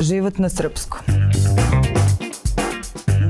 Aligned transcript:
Život 0.00 0.38
na 0.38 0.48
srpskom. 0.48 1.00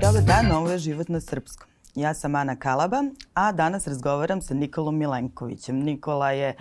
Dobar 0.01 0.23
dan, 0.23 0.53
ovo 0.53 0.71
je 0.71 0.79
Život 0.79 1.09
na 1.09 1.21
srpskom. 1.21 1.69
Ja 1.95 2.15
sam 2.15 2.35
Ana 2.35 2.57
Kalaba, 2.57 3.03
a 3.35 3.53
danas 3.53 3.87
razgovaram 3.87 4.43
sa 4.43 4.55
Nikolom 4.55 4.99
Milenkovićem. 4.99 5.77
Nikola 5.77 6.31
je 6.31 6.57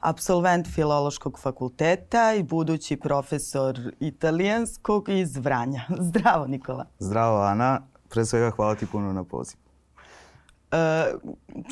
absolvent 0.00 0.66
Filološkog 0.74 1.38
fakulteta 1.38 2.34
i 2.34 2.42
budući 2.42 2.96
profesor 2.96 3.80
italijanskog 4.00 5.08
iz 5.08 5.36
Vranja. 5.36 5.82
Zdravo, 6.08 6.46
Nikola. 6.46 6.84
Zdravo, 6.98 7.42
Ana. 7.42 7.80
Pre 8.08 8.24
svega 8.24 8.50
hvala 8.50 8.74
ti 8.74 8.86
puno 8.86 9.12
na 9.12 9.24
poziv. 9.24 9.65
E, 10.76 11.14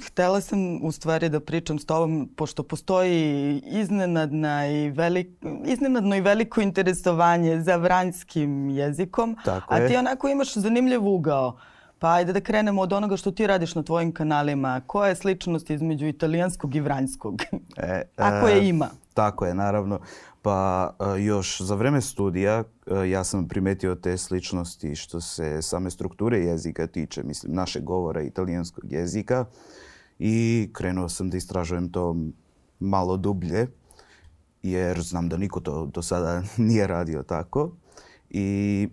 htela 0.06 0.40
sam 0.40 0.84
u 0.84 0.92
stvari 0.92 1.28
da 1.28 1.40
pričam 1.40 1.78
s 1.78 1.86
tobom, 1.86 2.28
pošto 2.36 2.62
postoji 2.62 3.62
iznenadna 3.66 4.66
i 4.66 4.90
velik, 4.90 5.28
iznenadno 5.66 6.16
i 6.16 6.20
veliko 6.20 6.60
interesovanje 6.60 7.60
za 7.60 7.76
vranjskim 7.76 8.70
jezikom, 8.70 9.36
Tako 9.44 9.74
a 9.74 9.78
je. 9.78 9.88
ti 9.88 9.96
onako 9.96 10.28
imaš 10.28 10.54
zanimljiv 10.54 11.08
ugao. 11.08 11.56
Pa 11.98 12.12
ajde 12.12 12.32
da 12.32 12.40
krenemo 12.40 12.82
od 12.82 12.92
onoga 12.92 13.16
što 13.16 13.30
ti 13.30 13.46
radiš 13.46 13.74
na 13.74 13.82
tvojim 13.82 14.12
kanalima. 14.12 14.80
Koja 14.86 15.08
je 15.08 15.14
sličnost 15.16 15.70
između 15.70 16.06
italijanskog 16.06 16.74
i 16.74 16.80
vranjskog? 16.80 17.42
E, 17.76 18.02
Ako 18.16 18.48
e, 18.48 18.52
je 18.52 18.68
ima. 18.68 18.88
Tako 19.14 19.46
je, 19.46 19.54
naravno. 19.54 20.00
Pa 20.44 20.90
e, 21.00 21.22
još 21.22 21.60
za 21.60 21.74
vreme 21.74 22.00
studija 22.00 22.64
e, 22.86 23.10
ja 23.10 23.24
sam 23.24 23.48
primetio 23.48 23.94
te 23.94 24.18
sličnosti 24.18 24.94
što 24.94 25.20
se 25.20 25.62
same 25.62 25.90
strukture 25.90 26.38
jezika 26.38 26.86
tiče, 26.86 27.22
mislim, 27.22 27.54
našeg 27.54 27.84
govora 27.84 28.22
italijanskog 28.22 28.92
jezika 28.92 29.44
i 30.18 30.70
krenuo 30.72 31.08
sam 31.08 31.30
da 31.30 31.36
istražujem 31.36 31.92
to 31.92 32.16
malo 32.80 33.16
dublje 33.16 33.66
jer 34.62 35.00
znam 35.00 35.28
da 35.28 35.36
niko 35.36 35.60
to 35.60 35.86
do 35.86 36.02
sada 36.02 36.42
nije 36.68 36.86
radio 36.86 37.22
tako 37.22 37.72
i 38.30 38.88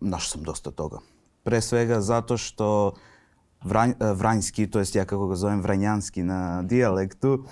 našao 0.00 0.30
sam 0.30 0.42
dosta 0.42 0.70
toga. 0.70 0.98
Pre 1.42 1.60
svega 1.60 2.00
zato 2.00 2.36
što 2.36 2.94
vranj, 3.64 3.90
e, 3.90 4.12
vranjski, 4.12 4.70
to 4.70 4.78
jest 4.78 4.94
ja 4.94 5.04
kako 5.04 5.26
ga 5.26 5.36
zovem 5.36 5.60
vranjanski 5.62 6.22
na 6.22 6.62
dijalektu, 6.62 7.44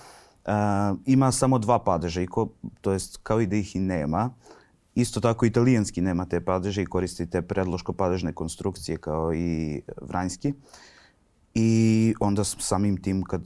ima 1.07 1.33
samo 1.33 1.59
dva 1.59 1.79
padeža, 1.79 2.21
i 2.21 2.27
ko, 2.27 2.49
to 2.81 2.93
jest 2.93 3.19
kao 3.23 3.41
i 3.41 3.47
da 3.47 3.57
ih 3.57 3.77
i 3.77 3.81
nema. 3.81 4.31
Isto 4.95 5.21
tako 5.21 5.47
italijanski 5.47 6.01
nema 6.01 6.25
te 6.25 6.45
padeže 6.45 6.83
i 6.83 6.87
koristi 6.87 7.31
te 7.31 7.43
predloško-padežne 7.43 8.33
konstrukcije 8.33 8.99
kao 8.99 9.35
i 9.35 9.83
vranjski. 10.03 10.55
I 11.55 12.15
onda 12.21 12.45
samim 12.45 13.03
tim 13.03 13.23
kad 13.23 13.43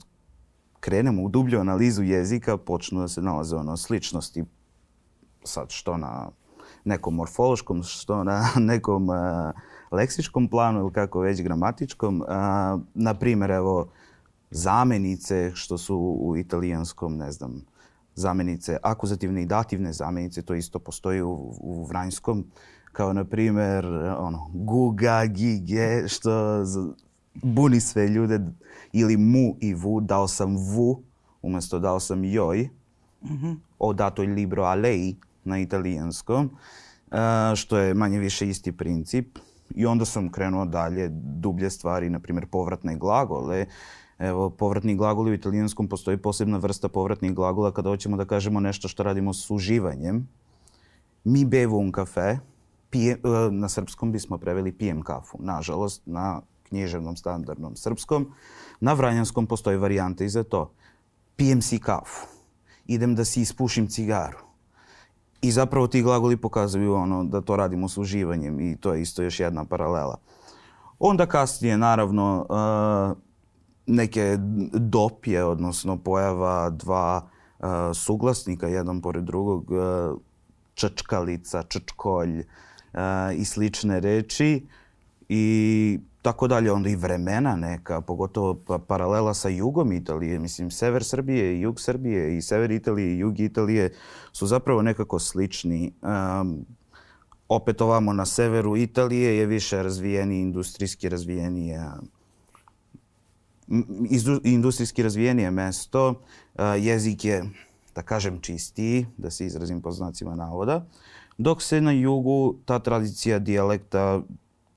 krenemo 0.79 1.23
u 1.23 1.29
dublju 1.29 1.59
analizu 1.59 2.03
jezika, 2.03 2.57
počnu 2.57 2.99
da 2.99 3.07
se 3.07 3.21
nalaze 3.21 3.55
ono 3.55 3.77
sličnosti 3.77 4.45
sad 5.43 5.69
što 5.69 5.97
na 5.97 6.29
nekom 6.85 7.15
morfološkom, 7.15 7.83
što 7.83 8.23
na 8.23 8.49
nekom 8.71 9.09
uh, 9.09 9.15
leksičkom 9.91 10.47
planu 10.47 10.79
ili 10.79 10.93
kako 10.93 11.19
već 11.19 11.41
gramatičkom. 11.41 12.23
Na 12.93 13.13
primjer, 13.13 13.51
evo, 13.51 13.87
zamenice 14.51 15.51
što 15.55 15.77
su 15.77 15.97
u 16.19 16.37
italijanskom, 16.37 17.17
ne 17.17 17.31
znam, 17.31 17.65
zamenice, 18.15 18.77
akuzativne 18.83 19.41
i 19.41 19.45
dativne 19.45 19.93
zamenice, 19.93 20.41
to 20.41 20.53
isto 20.53 20.79
postoji 20.79 21.21
u, 21.21 21.53
u 21.59 21.85
vranjskom, 21.85 22.45
kao 22.91 23.13
na 23.13 23.25
primjer 23.25 23.85
ono, 24.17 24.49
guga, 24.53 25.25
gige, 25.25 26.07
što 26.07 26.63
buni 27.33 27.79
sve 27.79 28.07
ljude, 28.07 28.39
ili 28.93 29.17
mu 29.17 29.55
i 29.59 29.73
vu, 29.73 30.01
dao 30.01 30.27
sam 30.27 30.57
vu, 30.57 31.01
umjesto 31.41 31.79
dao 31.79 31.99
sam 31.99 32.23
joj, 32.23 32.69
ho 33.79 33.93
dato 33.93 34.23
il 34.23 34.33
libro 34.33 34.63
a 34.63 34.75
lei 34.75 35.15
na 35.43 35.59
italijanskom, 35.59 36.49
e, 37.11 37.55
što 37.55 37.77
je 37.77 37.93
manje 37.93 38.19
više 38.19 38.49
isti 38.49 38.71
princip. 38.71 39.37
I 39.75 39.85
onda 39.85 40.05
sam 40.05 40.31
krenuo 40.31 40.65
dalje, 40.65 41.09
dublje 41.11 41.69
stvari, 41.69 42.09
na 42.09 42.19
primjer 42.19 42.47
povratne 42.47 42.95
glagole. 42.95 43.65
Evo, 44.19 44.49
povratni 44.49 44.95
glagoli 44.95 45.31
u 45.31 45.33
italijanskom 45.33 45.87
postoji 45.87 46.17
posebna 46.17 46.57
vrsta 46.57 46.89
povratnih 46.89 47.33
glagola 47.33 47.71
kada 47.71 47.89
hoćemo 47.89 48.17
da 48.17 48.25
kažemo 48.25 48.59
nešto 48.59 48.87
što 48.87 49.03
radimo 49.03 49.33
s 49.33 49.51
uživanjem. 49.51 50.27
Mi 51.23 51.45
bevo 51.45 51.77
un 51.77 51.91
kafe, 51.91 52.37
pije, 52.89 53.13
e, 53.13 53.19
na 53.51 53.69
srpskom 53.69 54.11
bismo 54.11 54.37
preveli 54.37 54.71
pijem 54.71 55.01
kafu. 55.01 55.37
Nažalost, 55.41 56.01
na 56.05 56.41
književnom 56.69 57.17
standardnom 57.17 57.75
srpskom, 57.75 58.31
na 58.79 58.93
vranjanskom 58.93 59.45
postoji 59.47 59.77
varijanta 59.77 60.23
i 60.23 60.29
za 60.29 60.43
to. 60.43 60.71
Pijem 61.35 61.61
si 61.61 61.79
kafu, 61.79 62.27
idem 62.85 63.15
da 63.15 63.25
si 63.25 63.41
ispušim 63.41 63.87
cigaru. 63.87 64.37
I 65.41 65.51
zapravo 65.51 65.87
ti 65.87 66.01
glagoli 66.01 66.37
pokazuju 66.37 66.93
ono 66.93 67.23
da 67.23 67.41
to 67.41 67.55
radimo 67.55 67.89
s 67.89 67.97
uživanjem 67.97 68.59
i 68.59 68.77
to 68.77 68.93
je 68.93 69.01
isto 69.01 69.23
još 69.23 69.39
jedna 69.39 69.65
paralela. 69.65 70.17
Onda 70.99 71.25
kasnije, 71.25 71.77
naravno, 71.77 72.45
uh, 72.49 73.26
neke 73.87 74.37
dopje, 74.73 75.43
odnosno 75.43 75.97
pojava 75.97 76.69
dva 76.69 77.29
uh, 77.59 77.67
suglasnika, 77.93 78.67
jedan 78.67 79.01
pored 79.01 79.23
drugog, 79.23 79.71
uh, 79.71 80.19
ččkalica, 80.75 81.63
ččkolj 81.63 82.39
uh, 82.39 83.35
i 83.35 83.45
slične 83.45 83.99
reči 83.99 84.65
i 85.29 85.99
tako 86.21 86.47
dalje. 86.47 86.71
Onda 86.71 86.89
i 86.89 86.95
vremena 86.95 87.55
neka, 87.55 88.01
pogotovo 88.01 88.53
pa, 88.67 88.77
paralela 88.77 89.33
sa 89.33 89.49
jugom 89.49 89.91
Italije. 89.91 90.39
Mislim, 90.39 90.71
sever 90.71 91.03
Srbije 91.03 91.57
i 91.57 91.61
jug 91.61 91.79
Srbije 91.79 92.37
i 92.37 92.41
sever 92.41 92.71
Italije 92.71 93.15
i 93.15 93.19
jug 93.19 93.39
Italije 93.39 93.93
su 94.31 94.47
zapravo 94.47 94.81
nekako 94.81 95.19
slični. 95.19 95.91
Um, 96.01 96.65
opet 97.49 97.81
ovamo 97.81 98.13
na 98.13 98.25
severu 98.25 98.77
Italije 98.77 99.37
je 99.37 99.45
više 99.45 99.83
razvijeni, 99.83 100.41
industrijski 100.41 101.09
izdu- 101.09 102.16
industrijski 104.43 105.03
razvijenije 105.03 105.51
mesto, 105.51 106.21
a, 106.55 106.75
jezik 106.75 107.25
je, 107.25 107.43
da 107.95 108.01
kažem, 108.01 108.39
čistiji, 108.41 109.05
da 109.17 109.31
se 109.31 109.45
izrazim 109.45 109.81
po 109.81 109.91
znacima 109.91 110.35
navoda, 110.35 110.85
dok 111.37 111.61
se 111.61 111.81
na 111.81 111.91
jugu 111.91 112.55
ta 112.65 112.79
tradicija 112.79 113.39
dijalekta 113.39 114.21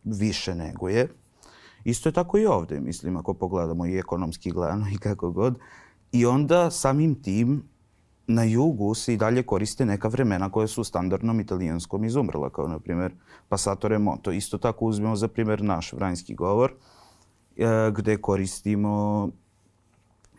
više 0.05 0.55
neguje. 0.55 1.09
Isto 1.85 2.09
je 2.09 2.13
tako 2.13 2.39
i 2.39 2.47
ovde, 2.47 2.81
mislim, 2.81 3.17
ako 3.17 3.35
pogledamo 3.35 3.87
i 3.87 3.99
ekonomski 3.99 4.51
gledano 4.51 4.87
i 4.95 4.99
kako 4.99 5.31
god. 5.31 5.59
I 6.13 6.27
onda 6.27 6.71
samim 6.71 7.23
tim 7.23 7.63
na 8.27 8.45
jugu 8.45 8.95
se 8.95 9.15
i 9.15 9.17
dalje 9.17 9.43
koriste 9.43 9.87
neka 9.87 10.09
vremena 10.09 10.51
koja 10.51 10.67
su 10.67 10.85
standardnom 10.85 11.41
italijanskom 11.41 12.05
izumrla, 12.05 12.51
kao 12.51 12.69
na 12.69 12.79
primjer 12.79 13.13
passatore 13.49 13.99
moto. 13.99 14.33
Isto 14.33 14.59
tako 14.59 14.87
uzmemo 14.87 15.17
za 15.17 15.29
primjer 15.29 15.63
naš 15.63 15.93
vranjski 15.93 16.35
govor, 16.35 16.71
e, 16.71 16.75
gde 17.93 18.17
koristimo 18.17 19.29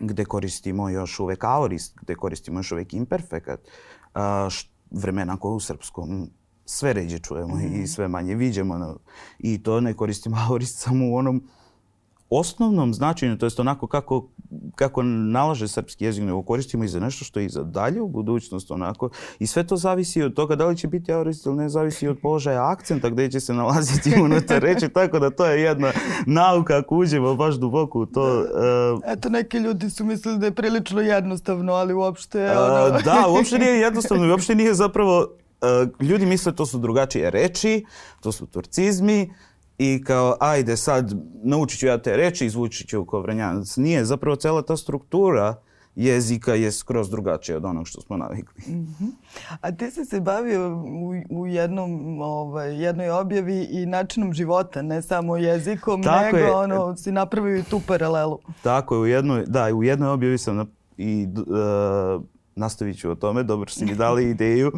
gde 0.01 0.25
koristimo 0.25 0.89
još 0.89 1.19
uvek 1.19 1.43
aorist, 1.43 1.97
gde 2.01 2.15
koristimo 2.15 2.59
još 2.59 2.71
uvek 2.71 2.93
imperfekat, 2.93 3.59
a, 4.13 4.49
vremena 4.91 5.37
koje 5.37 5.53
u 5.53 5.59
srpskom 5.59 6.29
sve 6.65 6.93
ređe 6.93 7.19
čujemo 7.19 7.59
i 7.59 7.87
sve 7.87 8.07
manje 8.07 8.35
viđemo. 8.35 8.97
I 9.39 9.63
to 9.63 9.81
ne 9.81 9.93
koristimo 9.93 10.37
aorist 10.49 10.79
samo 10.79 11.11
u 11.11 11.15
onom 11.15 11.47
osnovnom 12.31 12.93
značenju, 12.93 13.37
to 13.37 13.45
jest 13.45 13.59
onako 13.59 13.87
kako, 13.87 14.27
kako 14.75 15.03
nalaže 15.03 15.67
srpski 15.67 16.05
jezik, 16.05 16.23
nego 16.23 16.43
koristimo 16.43 16.83
i 16.83 16.87
za 16.87 16.99
nešto 16.99 17.25
što 17.25 17.39
je 17.39 17.45
i 17.45 17.49
za 17.49 17.63
dalje 17.63 18.01
u 18.01 18.07
budućnost 18.07 18.71
onako. 18.71 19.09
I 19.39 19.47
sve 19.47 19.67
to 19.67 19.77
zavisi 19.77 20.23
od 20.23 20.33
toga 20.33 20.55
da 20.55 20.65
li 20.65 20.77
će 20.77 20.87
biti 20.87 21.13
aorist 21.13 21.45
ili 21.45 21.55
ne, 21.55 21.69
zavisi 21.69 22.07
od 22.07 22.17
položaja 22.21 22.71
akcenta 22.71 23.09
gde 23.09 23.31
će 23.31 23.39
se 23.39 23.53
nalaziti 23.53 24.13
unutar 24.23 24.61
reči, 24.61 24.89
tako 24.89 25.19
da 25.19 25.29
to 25.29 25.45
je 25.45 25.61
jedna 25.61 25.91
nauka 26.25 26.77
ako 26.77 26.95
uđemo 26.95 27.35
baš 27.35 27.55
duboko 27.55 27.99
u 27.99 28.05
to. 28.05 28.43
e, 29.05 29.13
Eto, 29.13 29.29
neki 29.29 29.57
ljudi 29.57 29.89
su 29.89 30.05
mislili 30.05 30.39
da 30.39 30.45
je 30.45 30.51
prilično 30.51 31.01
jednostavno, 31.01 31.73
ali 31.73 31.93
uopšte... 31.93 32.47
A, 32.47 32.85
ono... 32.89 33.01
da, 33.01 33.25
uopšte 33.33 33.59
nije 33.59 33.79
jednostavno 33.79 34.25
i 34.25 34.31
uopšte 34.31 34.55
nije 34.55 34.73
zapravo... 34.73 35.27
a, 35.61 35.85
ljudi 35.99 36.25
misle 36.25 36.55
to 36.55 36.65
su 36.65 36.77
drugačije 36.77 37.29
reči, 37.29 37.85
to 38.21 38.31
su 38.31 38.45
turcizmi 38.45 39.33
i 39.81 40.03
kao 40.03 40.35
ajde 40.39 40.77
sad 40.77 41.13
naučit 41.43 41.79
ću 41.79 41.85
ja 41.85 41.97
te 41.97 42.17
reči, 42.17 42.45
izvučit 42.45 42.89
ću 42.89 43.05
kao 43.05 43.21
vranjanac. 43.21 43.77
Nije, 43.77 44.05
zapravo 44.05 44.35
cela 44.35 44.61
ta 44.61 44.77
struktura 44.77 45.55
jezika 45.95 46.53
je 46.53 46.71
skroz 46.71 47.09
drugačija 47.09 47.57
od 47.57 47.65
onog 47.65 47.87
što 47.87 48.01
smo 48.01 48.17
navikli. 48.17 48.63
A 49.61 49.71
ti 49.71 49.91
si 49.91 50.05
se 50.05 50.19
bavio 50.19 50.77
u, 50.77 51.13
u 51.29 51.47
jednom, 51.47 52.21
ovaj, 52.21 52.83
jednoj 52.83 53.09
objavi 53.09 53.67
i 53.71 53.85
načinom 53.85 54.33
života, 54.33 54.81
ne 54.81 55.01
samo 55.01 55.37
jezikom, 55.37 56.03
Tako 56.03 56.25
nego 56.25 56.37
je. 56.37 56.51
ono, 56.51 56.97
si 56.97 57.11
napravio 57.11 57.57
i 57.57 57.63
tu 57.63 57.81
paralelu. 57.87 58.39
Tako 58.63 58.95
je, 58.95 59.01
u 59.01 59.05
jednoj, 59.05 59.45
da, 59.47 59.75
u 59.75 59.83
jednoj 59.83 60.09
objavi 60.09 60.37
sam 60.37 60.55
na, 60.55 60.65
i 60.97 61.27
e, 61.37 62.40
nastavit 62.61 62.99
ću 62.99 63.11
o 63.11 63.15
tome, 63.15 63.43
dobro 63.43 63.69
si 63.69 63.85
mi 63.85 63.95
dali 63.95 64.29
ideju 64.35 64.71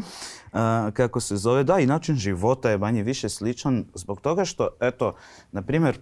a, 0.54 0.92
kako 0.94 1.20
se 1.20 1.38
zove. 1.38 1.64
Da, 1.64 1.80
i 1.80 1.88
način 1.88 2.16
života 2.16 2.70
je 2.70 2.78
manje 2.78 3.04
više 3.04 3.30
sličan 3.30 3.86
zbog 3.94 4.22
toga 4.22 4.46
što, 4.46 4.70
eto, 4.80 5.14
na 5.52 5.62
primjer, 5.62 6.00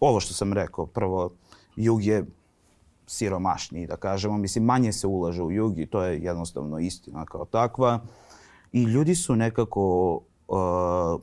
ovo 0.00 0.20
što 0.20 0.34
sam 0.34 0.52
rekao, 0.52 0.86
prvo, 0.86 1.30
jug 1.76 2.04
je 2.04 2.24
siromašniji, 3.06 3.86
da 3.86 3.96
kažemo. 3.96 4.38
Mislim, 4.38 4.64
manje 4.64 4.92
se 4.92 5.06
ulaže 5.06 5.42
u 5.42 5.50
jug 5.50 5.78
i 5.78 5.86
to 5.86 6.02
je 6.02 6.22
jednostavno 6.22 6.78
istina 6.78 7.24
kao 7.24 7.44
takva. 7.44 8.00
i 8.72 8.82
ljudi 8.82 9.14
su 9.14 9.36
nekako 9.36 10.14
uh, 10.48 11.20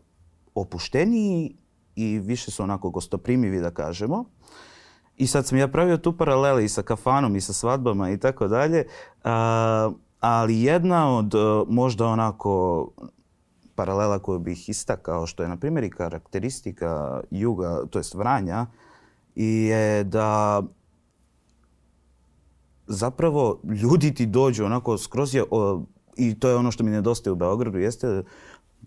opušteniji 0.55 1.55
i 1.95 2.19
više 2.19 2.51
su 2.51 2.63
onako 2.63 2.89
gostoprimivi 2.89 3.59
da 3.59 3.71
kažemo. 3.71 4.25
I 5.23 5.27
sad 5.27 5.45
sam 5.47 5.57
ja 5.57 5.67
pravio 5.67 5.97
tu 5.97 6.17
paralele 6.17 6.65
i 6.65 6.69
sa 6.69 6.81
kafanom 6.81 7.35
i 7.35 7.41
sa 7.41 7.53
svadbama 7.53 8.09
i 8.11 8.17
tako 8.17 8.47
dalje. 8.47 8.85
Ali 10.19 10.61
jedna 10.61 11.17
od 11.17 11.33
možda 11.67 12.07
onako 12.07 12.87
paralela 13.75 14.19
koju 14.19 14.39
bih 14.39 14.69
istakao, 14.69 15.27
što 15.27 15.43
je 15.43 15.49
na 15.49 15.57
primjer 15.57 15.83
i 15.83 15.89
karakteristika 15.89 17.21
juga, 17.31 17.85
to 17.89 17.99
jest 17.99 18.13
Vranja, 18.13 18.65
je 19.35 20.03
da 20.03 20.61
zapravo 22.87 23.59
ljudi 23.83 24.13
ti 24.13 24.25
dođu 24.25 24.65
onako 24.65 24.97
skroz 24.97 25.35
je, 25.35 25.43
o, 25.51 25.83
i 26.15 26.39
to 26.39 26.49
je 26.49 26.55
ono 26.55 26.71
što 26.71 26.83
mi 26.83 26.91
nedostaje 26.91 27.31
u 27.31 27.35
Beogradu, 27.35 27.77
jeste 27.77 28.23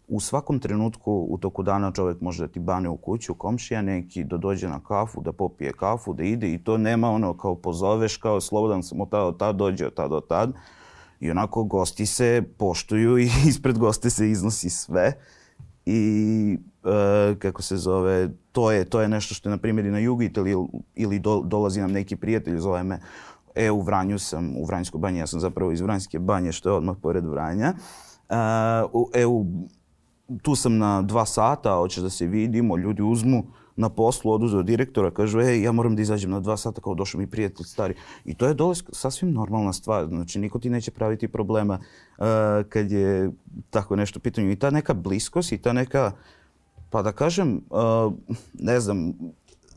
u 0.08 0.20
svakom 0.20 0.58
trenutku 0.58 1.26
u 1.31 1.38
toku 1.38 1.62
dana 1.62 1.93
čovjek 1.93 2.20
može 2.20 2.47
da 2.47 2.53
ti 2.53 2.61
bane 2.61 2.88
u 2.88 2.97
kuću, 2.97 3.35
komšija 3.35 3.82
neki, 3.82 4.25
da 4.25 4.37
dođe 4.37 4.69
na 4.69 4.81
kafu, 4.81 5.20
da 5.20 5.32
popije 5.32 5.73
kafu, 5.73 6.14
da 6.14 6.23
ide 6.23 6.55
i 6.55 6.58
to 6.58 6.79
nema 6.79 7.11
ono 7.11 7.37
kao 7.37 7.55
pozoveš, 7.55 8.17
kao 8.17 8.41
slobodan 8.41 8.82
sam 8.82 9.00
od 9.00 9.11
tada 9.11 9.25
od 9.25 9.38
tad, 9.38 9.56
dođe 9.56 9.87
od 9.87 9.94
tad 9.94 10.12
od 10.12 10.29
tad. 10.29 10.53
I 11.20 11.31
onako 11.31 11.64
gosti 11.64 12.06
se 12.06 12.43
poštuju 12.58 13.19
i 13.19 13.29
ispred 13.49 13.79
goste 13.79 14.11
se 14.11 14.31
iznosi 14.31 14.70
sve. 14.70 15.12
I 15.87 16.59
e, 16.85 17.35
kako 17.38 17.62
se 17.62 17.76
zove, 17.76 18.29
to 18.52 18.73
je, 18.73 18.85
to 18.85 19.00
je 19.00 19.09
nešto 19.09 19.35
što 19.35 19.49
je 19.49 19.50
na 19.50 19.59
primjer 19.59 19.87
i 19.87 19.91
na 19.91 19.99
jugu 19.99 20.23
ili, 20.23 20.56
ili 20.94 21.19
do, 21.19 21.43
dolazi 21.44 21.81
nam 21.81 21.93
neki 21.93 22.17
prijatelj, 22.17 22.59
zove 22.59 22.82
me, 22.82 23.00
e 23.55 23.70
u 23.70 23.81
Vranju 23.81 24.19
sam, 24.19 24.56
u 24.56 24.64
Vranjskoj 24.64 24.99
banji, 24.99 25.19
ja 25.19 25.26
sam 25.26 25.41
zapravo 25.41 25.73
iz 25.73 25.81
Vranjske 25.81 26.19
banje 26.19 26.52
što 26.52 26.69
je 26.69 26.73
odmah 26.73 26.97
pored 27.02 27.25
Vranja. 27.25 27.75
Uh, 28.29 29.11
e, 29.14 29.26
u 29.26 29.44
tu 30.43 30.55
sam 30.55 30.78
na 30.78 31.02
dva 31.02 31.26
sata, 31.26 31.75
hoćeš 31.75 32.02
da 32.02 32.11
se 32.11 32.26
vidimo, 32.26 32.76
ljudi 32.76 33.02
uzmu 33.02 33.44
na 33.76 33.88
poslu, 33.88 34.32
oduze 34.32 34.56
od 34.58 34.67
direktora, 34.67 35.11
kažu, 35.11 35.40
ej, 35.40 35.62
ja 35.62 35.73
moram 35.73 35.96
da 35.96 36.02
izađem 36.02 36.31
na 36.31 36.40
dva 36.40 36.56
sata, 36.56 36.81
kao 36.81 36.94
došao 36.94 37.19
mi 37.19 37.26
prijatelj 37.26 37.67
stari. 37.67 37.94
I 38.25 38.34
to 38.34 38.46
je 38.46 38.55
dole 38.55 38.75
sasvim 38.93 39.32
normalna 39.32 39.73
stvar. 39.73 40.06
Znači, 40.06 40.38
niko 40.38 40.58
ti 40.58 40.70
neće 40.70 40.90
praviti 40.90 41.28
problema 41.28 41.78
uh, 41.78 42.25
kad 42.69 42.90
je 42.90 43.31
tako 43.70 43.96
nešto 43.96 44.20
pitanje. 44.20 44.52
I 44.52 44.56
ta 44.56 44.70
neka 44.70 44.94
bliskost 44.94 45.52
i 45.52 45.58
ta 45.58 45.73
neka, 45.73 46.12
pa 46.90 47.02
da 47.02 47.12
kažem, 47.12 47.61
uh, 47.70 48.12
ne 48.55 48.81
znam, 48.81 49.12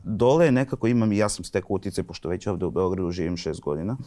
dole 0.04 0.51
nekako 0.51 0.88
imam 0.88 1.13
ja 1.13 1.30
sam 1.30 1.46
stekao 1.46 1.75
uticaj, 1.75 2.04
pošto 2.04 2.30
već 2.30 2.48
ovde 2.48 2.66
u 2.66 2.72
Beogradu 2.72 3.12
živim 3.12 3.38
šest 3.38 3.62
godina, 3.62 3.98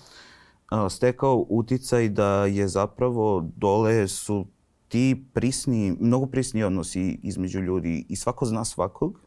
uh, 0.73 0.79
stekao 0.91 1.47
uticaj 1.49 2.09
da 2.09 2.47
je 2.47 2.69
zapravo 2.69 3.49
dole 3.57 4.09
su 4.09 4.47
ti 4.93 5.25
prisni, 5.33 5.97
mnogo 6.01 6.27
prisni 6.27 6.63
odnosi 6.63 7.19
između 7.23 7.61
ljudi 7.61 8.07
i 8.09 8.17
svako 8.17 8.47
zna 8.47 8.65
svakog 8.65 9.21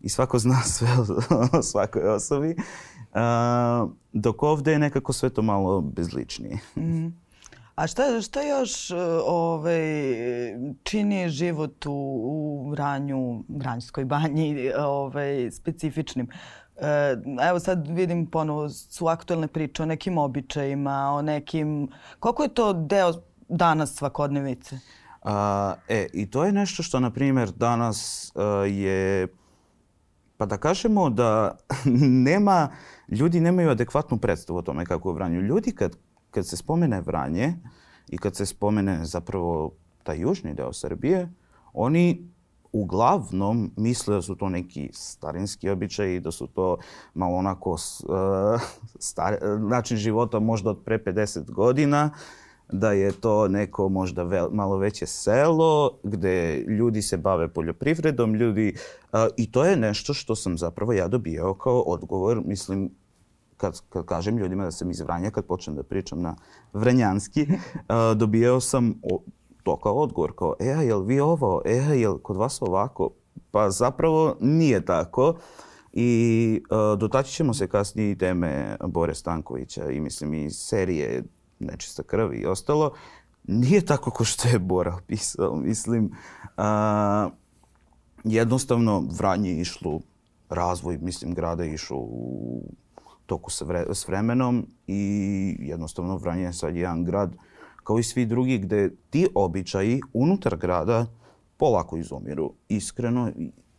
i 0.00 0.08
svako 0.08 0.38
zna 0.38 0.62
sve 0.74 0.88
o 1.52 1.62
svakoj 1.62 2.08
osobi. 2.08 2.56
Uh, 2.56 3.90
dok 4.12 4.42
ovde 4.42 4.72
je 4.72 4.78
nekako 4.78 5.12
sve 5.12 5.30
to 5.30 5.42
malo 5.42 5.80
bezličnije. 5.80 6.58
Mm. 6.76 7.06
A 7.74 7.86
šta, 7.86 8.20
šta 8.20 8.42
još 8.42 8.90
ovaj, 9.26 9.82
čini 10.82 11.28
život 11.28 11.86
u, 11.86 11.92
u 11.92 12.74
Ranju, 12.74 13.44
Vranjskoj 13.48 14.04
banji 14.04 14.70
ovaj, 14.78 15.50
specifičnim? 15.50 16.28
E, 16.76 17.16
evo 17.48 17.60
sad 17.60 17.88
vidim 17.88 18.26
ponovo 18.26 18.68
su 18.68 19.06
aktuelne 19.06 19.48
priče 19.48 19.82
o 19.82 19.86
nekim 19.86 20.18
običajima, 20.18 21.12
o 21.14 21.22
nekim... 21.22 21.88
Koliko 22.18 22.42
je 22.42 22.54
to 22.54 22.72
deo 22.72 23.12
danas 23.52 23.94
svakodnevice? 23.94 24.78
A, 25.22 25.74
e, 25.88 26.06
i 26.12 26.30
to 26.30 26.44
je 26.44 26.52
nešto 26.52 26.82
što, 26.82 27.00
na 27.00 27.10
primjer, 27.10 27.50
danas 27.50 28.32
a, 28.36 28.42
je, 28.68 29.28
pa 30.36 30.46
da 30.46 30.56
kažemo 30.56 31.10
da 31.10 31.58
nema, 32.28 32.68
ljudi 33.08 33.40
nemaju 33.40 33.70
adekvatnu 33.70 34.18
predstavu 34.18 34.58
o 34.58 34.62
tome 34.62 34.86
kako 34.86 35.10
je 35.10 35.14
Vranju. 35.14 35.40
Ljudi 35.40 35.72
kad, 35.72 35.96
kad 36.30 36.46
se 36.46 36.56
spomene 36.56 37.00
Vranje 37.00 37.54
i 38.08 38.18
kad 38.18 38.36
se 38.36 38.46
spomene 38.46 39.04
zapravo 39.04 39.72
taj 40.02 40.20
južni 40.20 40.54
deo 40.54 40.72
Srbije, 40.72 41.32
oni 41.72 42.28
uglavnom 42.72 43.72
misle 43.76 44.14
da 44.14 44.22
su 44.22 44.34
to 44.34 44.48
neki 44.48 44.90
starinski 44.92 45.70
običaji, 45.70 46.20
da 46.20 46.30
su 46.30 46.46
to 46.46 46.78
malo 47.14 47.36
onako 47.36 47.70
uh, 47.70 47.78
star, 48.98 49.38
način 49.60 49.96
života 49.96 50.40
možda 50.40 50.70
od 50.70 50.82
pre 50.84 50.98
50 50.98 51.50
godina, 51.50 52.10
uh, 52.12 52.41
da 52.72 52.92
je 52.92 53.12
to 53.12 53.48
neko 53.48 53.88
možda 53.88 54.22
vel, 54.22 54.48
malo 54.50 54.76
veće 54.76 55.06
selo 55.06 55.98
gde 56.02 56.64
ljudi 56.68 57.02
se 57.02 57.16
bave 57.16 57.48
poljoprivredom, 57.48 58.34
ljudi 58.34 58.76
a, 59.12 59.28
i 59.36 59.52
to 59.52 59.64
je 59.64 59.76
nešto 59.76 60.14
što 60.14 60.36
sam 60.36 60.58
zapravo 60.58 60.92
ja 60.92 61.08
dobijao 61.08 61.54
kao 61.54 61.80
odgovor, 61.80 62.42
mislim 62.44 62.90
kad, 63.56 63.80
kad 63.88 64.06
kažem 64.06 64.38
ljudima 64.38 64.64
da 64.64 64.70
sam 64.70 64.90
iz 64.90 65.00
Vranja, 65.00 65.30
kad 65.30 65.44
počnem 65.44 65.76
da 65.76 65.82
pričam 65.82 66.20
na 66.20 66.36
vranjanski, 66.72 67.46
a, 67.88 68.14
dobijao 68.14 68.60
sam 68.60 68.94
o, 69.02 69.22
to 69.62 69.76
kao 69.76 69.94
odgovor, 69.94 70.32
kao 70.36 70.54
e, 70.60 70.64
jel 70.64 71.02
vi 71.02 71.20
ovo, 71.20 71.62
e, 71.64 71.76
jel 71.76 72.18
kod 72.18 72.36
vas 72.36 72.62
ovako? 72.62 73.10
Pa 73.50 73.70
zapravo 73.70 74.36
nije 74.40 74.84
tako. 74.84 75.34
I 75.92 76.62
uh, 76.70 76.98
dotaći 76.98 77.32
ćemo 77.32 77.54
se 77.54 77.66
kasnije 77.66 78.10
i 78.10 78.18
teme 78.18 78.76
Bore 78.84 79.14
Stankovića 79.14 79.90
i 79.90 80.00
mislim 80.00 80.34
i 80.34 80.50
serije 80.50 81.22
nečista 81.62 82.02
krv 82.02 82.34
i 82.34 82.46
ostalo, 82.46 82.92
nije 83.44 83.86
tako 83.86 84.10
ko 84.10 84.24
što 84.24 84.48
je 84.48 84.58
Bora 84.58 84.96
opisao. 84.96 85.56
Mislim, 85.66 86.10
a, 86.56 87.28
jednostavno 88.24 89.04
Vranje 89.18 89.50
je 89.50 89.60
išlo, 89.60 90.00
razvoj, 90.48 90.98
mislim, 90.98 91.34
grada 91.34 91.64
je 91.64 91.74
išao 91.74 91.98
u 91.98 92.62
toku 93.26 93.50
sa 93.50 93.64
vre, 93.64 93.84
s 93.94 94.08
vremenom 94.08 94.66
i 94.86 95.56
jednostavno 95.58 96.16
Vranje 96.16 96.42
je 96.42 96.52
sad 96.52 96.76
jedan 96.76 97.04
grad 97.04 97.36
kao 97.84 97.98
i 97.98 98.02
svi 98.02 98.26
drugi 98.26 98.58
gde 98.58 98.90
ti 99.10 99.28
običaji 99.34 100.00
unutar 100.12 100.56
grada 100.56 101.06
polako 101.56 101.96
izumiru. 101.96 102.52
Iskreno, 102.68 103.30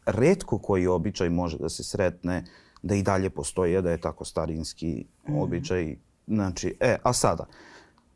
redko 0.05 0.57
koji 0.57 0.87
običaj 0.87 1.29
može 1.29 1.57
da 1.57 1.69
se 1.69 1.83
sretne 1.83 2.43
da 2.81 2.95
i 2.95 3.03
dalje 3.03 3.29
postoji, 3.29 3.81
da 3.81 3.91
je 3.91 4.01
tako 4.01 4.25
starinski 4.25 5.05
mm. 5.27 5.37
običaj. 5.37 5.95
Znači, 6.27 6.75
e, 6.79 6.97
a 7.03 7.13
sada, 7.13 7.45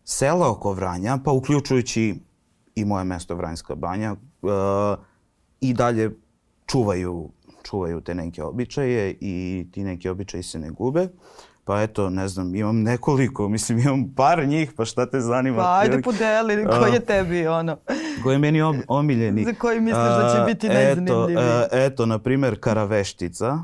sela 0.09 0.51
oko 0.51 0.73
Vranja, 0.73 1.17
pa 1.25 1.31
uključujući 1.31 2.15
i 2.75 2.85
moje 2.85 3.03
mesto 3.03 3.35
Vranjska 3.35 3.75
banja, 3.75 4.15
uh, 4.41 4.49
i 5.61 5.73
dalje 5.73 6.11
čuvaju, 6.65 7.29
čuvaju 7.63 8.01
te 8.01 8.15
neke 8.15 8.43
običaje 8.43 9.17
i 9.21 9.65
ti 9.71 9.83
neki 9.83 10.09
običaji 10.09 10.43
se 10.43 10.59
ne 10.59 10.69
gube. 10.69 11.07
Pa 11.63 11.81
eto, 11.81 12.09
ne 12.09 12.27
znam, 12.27 12.55
imam 12.55 12.81
nekoliko, 12.81 13.47
mislim 13.55 13.79
imam 13.79 14.13
par 14.15 14.47
njih, 14.47 14.73
pa 14.77 14.85
šta 14.85 15.09
te 15.09 15.19
zanima? 15.19 15.57
Pa 15.57 15.79
ajde 15.79 16.01
podeli, 16.01 16.65
koji 16.79 16.93
je 16.93 16.99
tebi 16.99 17.47
ono? 17.47 17.77
Koji 18.23 18.35
je 18.35 18.39
meni 18.39 18.61
omiljeni? 18.87 19.43
Za 19.49 19.53
koji 19.53 19.79
misliš 19.79 20.03
da 20.03 20.35
će 20.35 20.53
biti 20.53 20.69
najzanimljiviji? 20.69 21.33
Eto, 21.33 21.67
eto, 21.71 22.05
na 22.05 22.19
primjer, 22.19 22.59
karaveštica 22.59 23.59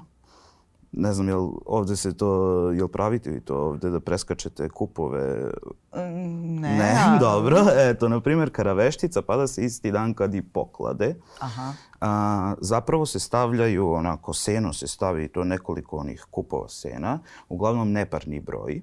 ne 0.93 1.13
znam, 1.13 1.27
jel 1.27 1.49
ovde 1.65 1.95
se 1.95 2.17
to, 2.17 2.71
jel 2.71 2.87
pravite 2.87 3.29
vi 3.29 3.41
to 3.41 3.55
ovde 3.55 3.89
da 3.89 3.99
preskačete 3.99 4.69
kupove? 4.69 5.51
Mm, 5.95 6.59
ne. 6.59 6.77
Ne, 6.77 7.17
dobro. 7.19 7.57
Eto, 7.89 8.09
na 8.09 8.19
primjer, 8.19 8.51
karaveštica 8.51 9.21
pada 9.21 9.47
se 9.47 9.65
isti 9.65 9.91
dan 9.91 10.13
kad 10.13 10.35
i 10.35 10.41
poklade. 10.41 11.15
Aha. 11.39 11.73
A, 12.01 12.55
zapravo 12.61 13.05
se 13.05 13.19
stavljaju, 13.19 13.91
onako, 13.91 14.33
seno 14.33 14.73
se 14.73 14.87
stavi, 14.87 15.27
to 15.27 15.43
nekoliko 15.43 15.97
onih 15.97 16.25
kupova 16.31 16.69
sena, 16.69 17.19
uglavnom 17.49 17.91
neparni 17.91 18.39
broj. 18.39 18.81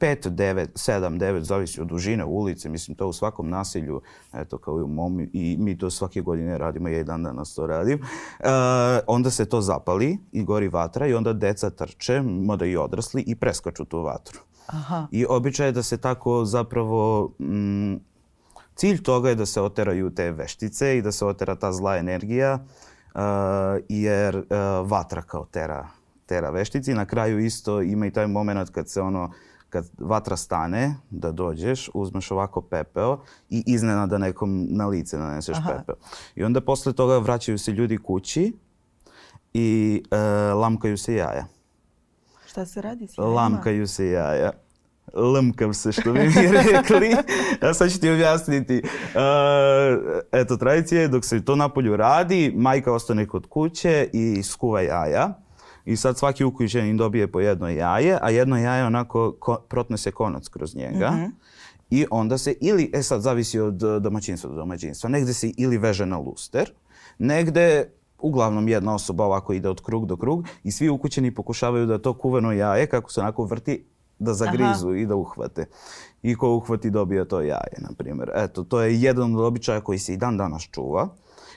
5, 0.00 0.28
9, 0.30 0.66
7, 0.74 1.18
9, 1.18 1.40
zavisi 1.40 1.80
od 1.80 1.86
dužine 1.86 2.24
ulice, 2.24 2.68
mislim 2.68 2.96
to 2.96 3.06
u 3.06 3.12
svakom 3.12 3.50
naselju, 3.50 4.00
eto 4.32 4.58
kao 4.58 4.78
i 4.78 4.82
u 4.82 4.88
mom, 4.88 5.20
i 5.32 5.56
mi 5.58 5.78
to 5.78 5.90
svake 5.90 6.20
godine 6.20 6.58
radimo, 6.58 6.88
ja 6.88 7.00
i 7.00 7.04
dan 7.04 7.22
danas 7.22 7.54
to 7.54 7.66
radim. 7.66 8.00
Uh, 8.00 8.46
onda 9.06 9.30
se 9.30 9.44
to 9.44 9.60
zapali 9.60 10.18
i 10.32 10.44
gori 10.44 10.68
vatra 10.68 11.06
i 11.06 11.14
onda 11.14 11.32
deca 11.32 11.70
trče, 11.70 12.22
mada 12.22 12.66
i 12.66 12.76
odrasli, 12.76 13.24
i 13.26 13.34
preskaču 13.34 13.84
tu 13.84 14.02
vatru. 14.02 14.40
Aha. 14.66 15.06
I 15.10 15.26
običaj 15.28 15.68
je 15.68 15.72
da 15.72 15.82
se 15.82 15.96
tako 15.96 16.44
zapravo, 16.44 17.32
mm, 17.38 17.94
cilj 18.74 19.02
toga 19.02 19.28
je 19.28 19.34
da 19.34 19.46
se 19.46 19.60
oteraju 19.60 20.14
te 20.14 20.32
veštice 20.32 20.96
i 20.98 21.02
da 21.02 21.12
se 21.12 21.26
otera 21.26 21.54
ta 21.54 21.72
zla 21.72 21.96
energija, 21.96 22.54
uh, 23.14 23.20
jer 23.88 24.36
uh, 24.36 24.44
vatra 24.90 25.22
kao 25.22 25.44
tera, 25.44 25.88
tera 26.26 26.50
veštici. 26.50 26.94
Na 26.94 27.06
kraju 27.06 27.38
isto 27.38 27.82
ima 27.82 28.06
i 28.06 28.10
taj 28.10 28.26
moment 28.26 28.70
kad 28.70 28.88
se 28.88 29.00
ono, 29.00 29.30
kad 29.70 29.90
vatra 29.98 30.36
stane, 30.36 30.94
da 31.10 31.32
dođeš, 31.32 31.90
uzmeš 31.94 32.30
ovako 32.30 32.60
pepeo 32.60 33.20
i 33.50 33.62
iznenada 33.66 34.18
nekom 34.18 34.66
na 34.70 34.86
lice 34.86 35.18
naneseš 35.18 35.56
Aha. 35.56 35.72
pepeo. 35.78 35.94
I 36.34 36.44
onda 36.44 36.60
posle 36.60 36.92
toga 36.92 37.18
vraćaju 37.18 37.58
se 37.58 37.72
ljudi 37.72 37.98
kući 37.98 38.52
i 39.54 40.02
e, 40.10 40.16
lamkaju 40.52 40.98
se 40.98 41.14
jaja. 41.14 41.46
Šta 42.46 42.66
se 42.66 42.82
radi 42.82 43.06
s 43.06 43.18
jajima? 43.18 43.34
Lamkaju 43.34 43.86
se 43.86 44.10
jaja. 44.10 44.50
lmkav 45.14 45.72
se 45.72 45.92
što 45.92 46.12
bi 46.12 46.20
mi 46.20 46.46
rekli. 46.72 47.14
A 47.60 47.74
sad 47.74 47.90
ću 47.92 48.00
ti 48.00 48.10
objasniti. 48.10 48.82
Uh, 48.84 48.90
eto, 50.32 50.56
tradicija 50.56 51.00
je 51.00 51.08
dok 51.08 51.24
se 51.24 51.44
to 51.44 51.56
napolju 51.56 51.96
radi, 51.96 52.52
majka 52.56 52.92
ostane 52.92 53.26
kod 53.26 53.46
kuće 53.46 54.08
i 54.12 54.42
skuva 54.42 54.80
jaja. 54.80 55.40
I 55.84 55.96
sad 55.96 56.18
svaki 56.18 56.44
ukućanin 56.44 56.96
dobije 56.96 57.32
po 57.32 57.40
jedno 57.40 57.68
jaje, 57.68 58.18
a 58.22 58.30
jedno 58.30 58.58
jaje 58.58 58.84
onako 58.84 59.36
ko, 59.40 59.56
protne 59.68 59.96
se 59.96 60.10
konac 60.10 60.48
kroz 60.48 60.76
njega. 60.76 61.10
Mm-hmm. 61.10 61.36
I 61.90 62.06
onda 62.10 62.38
se 62.38 62.54
ili, 62.60 62.90
e 62.94 63.02
sad 63.02 63.20
zavisi 63.20 63.60
od 63.60 63.74
domaćinstva 64.00 64.50
do 64.50 64.56
domaćinstva, 64.56 65.10
negde 65.10 65.34
se 65.34 65.52
ili 65.56 65.78
veže 65.78 66.06
na 66.06 66.18
luster, 66.18 66.72
negde 67.18 67.90
uglavnom 68.18 68.68
jedna 68.68 68.94
osoba 68.94 69.24
ovako 69.24 69.52
ide 69.52 69.68
od 69.68 69.80
krug 69.80 70.06
do 70.06 70.16
krug 70.16 70.44
i 70.64 70.72
svi 70.72 70.88
ukućeni 70.88 71.34
pokušavaju 71.34 71.86
da 71.86 71.98
to 71.98 72.12
kuveno 72.12 72.52
jaje, 72.52 72.86
kako 72.86 73.12
se 73.12 73.20
onako 73.20 73.44
vrti, 73.44 73.84
da 74.18 74.34
zagrizu 74.34 74.88
Aha. 74.88 74.96
i 74.96 75.06
da 75.06 75.14
uhvate. 75.16 75.66
I 76.22 76.34
ko 76.34 76.56
uhvati 76.56 76.90
dobija 76.90 77.24
to 77.24 77.40
jaje, 77.40 77.76
na 77.78 77.88
primjer. 77.98 78.30
Eto, 78.34 78.64
to 78.64 78.80
je 78.80 79.02
jedan 79.02 79.34
od 79.34 79.40
običaja 79.40 79.80
koji 79.80 79.98
se 79.98 80.14
i 80.14 80.16
dan 80.16 80.36
danas 80.36 80.68
čuva. 80.70 81.08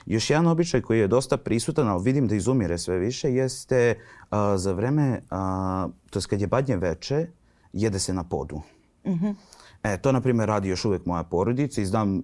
Još 0.06 0.30
jedan 0.30 0.46
običaj 0.46 0.80
koji 0.80 0.98
je 0.98 1.08
dosta 1.08 1.36
prisutan, 1.36 1.88
ali 1.88 2.02
vidim 2.02 2.28
da 2.28 2.34
izumire 2.34 2.78
sve 2.78 2.98
više, 2.98 3.34
jeste 3.34 3.98
a, 4.30 4.58
za 4.58 4.72
vreme, 4.72 5.22
a, 5.30 5.88
to 6.10 6.18
je 6.18 6.22
kad 6.30 6.40
je 6.40 6.46
badnje 6.46 6.76
veče, 6.76 7.26
jede 7.72 7.98
se 7.98 8.14
na 8.14 8.24
podu. 8.24 8.60
Mm 9.06 9.10
-hmm. 9.12 9.34
E, 9.82 9.98
to, 9.98 10.12
na 10.12 10.20
primjer, 10.20 10.48
radi 10.48 10.68
još 10.68 10.84
uvijek 10.84 11.06
moja 11.06 11.22
porodica 11.22 11.80
i 11.80 11.86
znam 11.86 12.22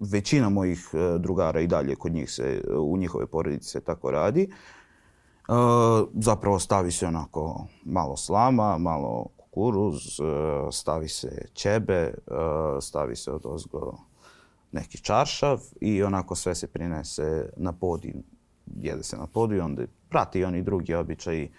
većina 0.00 0.48
mojih 0.48 0.90
e, 0.92 1.18
drugara 1.18 1.60
i 1.60 1.66
dalje 1.66 1.96
kod 1.96 2.12
njih 2.12 2.30
se, 2.30 2.62
u 2.78 2.96
njihove 2.96 3.26
porodice 3.26 3.68
se 3.68 3.80
tako 3.80 4.10
radi. 4.10 4.42
E, 4.42 4.50
zapravo 6.14 6.58
stavi 6.58 6.90
se 6.90 7.06
onako 7.06 7.66
malo 7.84 8.16
slama, 8.16 8.78
malo 8.78 9.26
kukuruz, 9.36 9.96
e, 9.96 10.22
stavi 10.72 11.08
se 11.08 11.48
ćebe, 11.54 11.94
e, 11.94 12.12
stavi 12.80 13.16
se 13.16 13.32
od 13.32 13.42
ozgo 13.44 13.98
neki 14.76 14.98
čaršav 14.98 15.60
i 15.80 16.02
onako 16.02 16.34
sve 16.34 16.54
se 16.54 16.66
prinese 16.66 17.48
na 17.56 17.72
podi, 17.72 18.14
jede 18.80 19.02
se 19.02 19.16
na 19.16 19.26
podu 19.26 19.54
i 19.54 19.60
onda 19.60 19.82
prati 20.08 20.44
oni 20.44 20.62
drugi 20.62 20.94
običaji. 20.94 21.50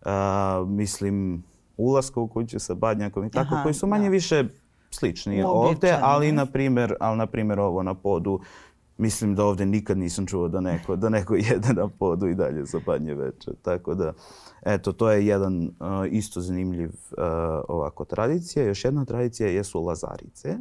Uh, 0.00 0.68
mislim, 0.68 1.44
ulaska 1.76 2.20
u 2.20 2.28
kuću 2.28 2.58
sa 2.58 2.74
badnjakom 2.74 3.24
i 3.24 3.30
tako, 3.30 3.54
Aha, 3.54 3.62
koji 3.62 3.74
su 3.74 3.86
manje 3.86 4.04
da. 4.04 4.10
više 4.10 4.44
slični 4.90 5.42
ovde, 5.42 5.98
ali 6.02 6.32
na 6.32 6.46
primjer, 6.46 6.94
ali 7.00 7.18
na 7.18 7.26
primjer 7.26 7.60
ovo 7.60 7.82
na 7.82 7.94
podu, 7.94 8.40
mislim 8.98 9.34
da 9.34 9.44
ovde 9.44 9.66
nikad 9.66 9.98
nisam 9.98 10.26
čuo 10.26 10.48
da 10.48 10.60
neko, 10.60 10.96
da 10.96 11.08
neko 11.08 11.34
jede 11.50 11.72
na 11.72 11.88
podu 11.88 12.28
i 12.28 12.34
dalje 12.34 12.64
za 12.64 12.80
badnje 12.86 13.14
veče. 13.14 13.50
Tako 13.62 13.94
da, 13.94 14.12
eto, 14.62 14.92
to 14.92 15.10
je 15.10 15.26
jedan 15.26 15.64
uh, 15.64 15.70
isto 16.10 16.40
zanimljiv 16.40 16.88
uh, 16.88 17.24
ovako 17.68 18.04
tradicija. 18.04 18.64
Još 18.64 18.84
jedna 18.84 19.04
tradicija 19.04 19.48
jesu 19.48 19.82
lazarice. 19.82 20.58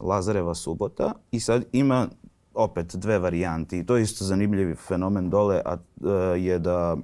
Lazareva 0.00 0.54
subota 0.54 1.12
i 1.30 1.40
sad 1.40 1.64
ima 1.72 2.08
opet 2.54 2.96
dve 2.96 3.18
varijante 3.18 3.78
i 3.78 3.86
to 3.86 3.96
je 3.96 4.02
isto 4.02 4.24
zanimljiv 4.24 4.74
fenomen 4.74 5.30
dole, 5.30 5.62
a 5.64 5.72
uh, 5.74 6.10
je 6.36 6.58
da 6.58 6.96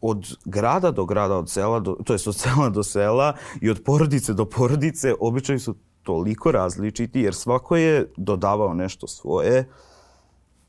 od 0.00 0.36
grada 0.44 0.90
do 0.90 1.04
grada, 1.04 1.36
od 1.36 1.50
sela 1.50 1.80
do, 1.80 1.96
to 2.04 2.12
jest 2.12 2.26
od 2.26 2.36
sela 2.36 2.68
do 2.68 2.82
sela 2.82 3.34
i 3.60 3.70
od 3.70 3.82
porodice 3.84 4.32
do 4.32 4.44
porodice 4.44 5.14
običaji 5.20 5.58
su 5.58 5.74
toliko 6.02 6.52
različiti 6.52 7.20
jer 7.20 7.34
svako 7.34 7.76
je 7.76 8.12
dodavao 8.16 8.74
nešto 8.74 9.06
svoje 9.06 9.68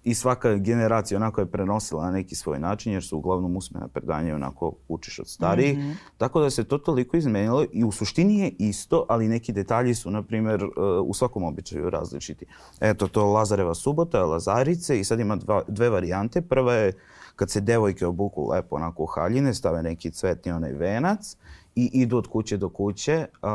i 0.08 0.14
svaka 0.14 0.56
generacija 0.56 1.18
onako 1.18 1.42
je 1.42 1.52
prenosila 1.52 2.06
na 2.06 2.12
neki 2.12 2.36
svoj 2.36 2.60
način 2.60 2.94
jer 2.94 3.04
su 3.04 3.18
uglavnom 3.18 3.58
usmena 3.58 3.88
predanja 3.88 4.36
onako 4.36 4.74
učiš 4.88 5.20
od 5.20 5.28
starijih. 5.28 5.78
Mm 5.78 5.82
-hmm. 5.82 5.96
Tako 6.18 6.42
da 6.42 6.50
se 6.50 6.64
to 6.64 6.78
toliko 6.78 7.18
izmenilo 7.18 7.66
i 7.72 7.84
u 7.84 7.92
suštini 7.92 8.40
je 8.40 8.52
isto, 8.60 9.06
ali 9.10 9.28
neki 9.28 9.54
detalji 9.54 9.96
su, 9.96 10.12
na 10.12 10.24
primjer, 10.24 10.64
uh, 10.64 10.72
u 11.04 11.14
svakom 11.14 11.44
običaju 11.44 11.90
različiti. 11.90 12.46
Eto, 12.82 13.08
to 13.08 13.26
Lazareva 13.26 13.76
subota, 13.76 14.26
Lazarice 14.26 15.00
i 15.00 15.04
sad 15.04 15.20
ima 15.20 15.36
dva, 15.36 15.62
dve 15.68 15.90
varijante. 15.90 16.42
Prva 16.42 16.74
je 16.74 16.94
kad 17.36 17.50
se 17.50 17.62
devojke 17.62 18.06
obuku 18.06 18.50
lepo 18.52 18.76
onako 18.76 19.04
u 19.04 19.06
haljine, 19.06 19.54
stave 19.54 19.84
neki 19.84 20.12
cvetni 20.12 20.52
onaj 20.52 20.72
venac 20.72 21.36
i 21.76 21.90
idu 21.94 22.18
od 22.18 22.28
kuće 22.28 22.58
do 22.58 22.70
kuće 22.70 23.26
uh, 23.42 23.50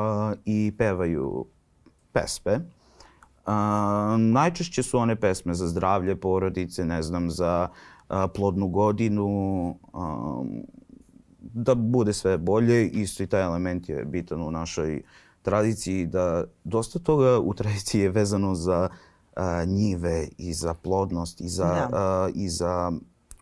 i 0.45 0.73
pevaju 0.79 1.47
pesme. 2.13 2.61
Uh, 3.47 3.53
najčešće 4.21 4.83
su 4.83 4.99
one 4.99 5.17
pesme 5.17 5.55
za 5.55 5.69
zdravlje 5.69 6.17
porodice, 6.17 6.85
ne 6.85 7.03
znam, 7.03 7.31
za 7.31 7.69
uh, 8.09 8.17
plodnu 8.35 8.69
godinu, 8.69 9.27
um, 9.93 10.63
da 11.41 11.75
bude 11.75 12.13
sve 12.13 12.39
bolje. 12.39 12.89
Isto 12.89 13.23
i 13.23 13.27
taj 13.27 13.43
element 13.43 13.89
je 13.89 14.05
bitan 14.05 14.43
u 14.43 14.51
našoj 14.51 15.03
tradiciji, 15.43 16.07
da 16.07 16.45
dosta 16.65 16.99
toga 16.99 17.39
u 17.39 17.55
tradiciji 17.55 18.01
je 18.01 18.11
vezano 18.11 18.55
za 18.55 18.89
uh, 18.89 19.43
njive 19.67 20.29
i 20.39 20.53
za 20.53 20.75
plodnost 20.75 21.41
i 21.41 21.49
za, 21.49 21.89
da. 21.91 22.27
uh, 22.27 22.37
i 22.37 22.49
za 22.49 22.93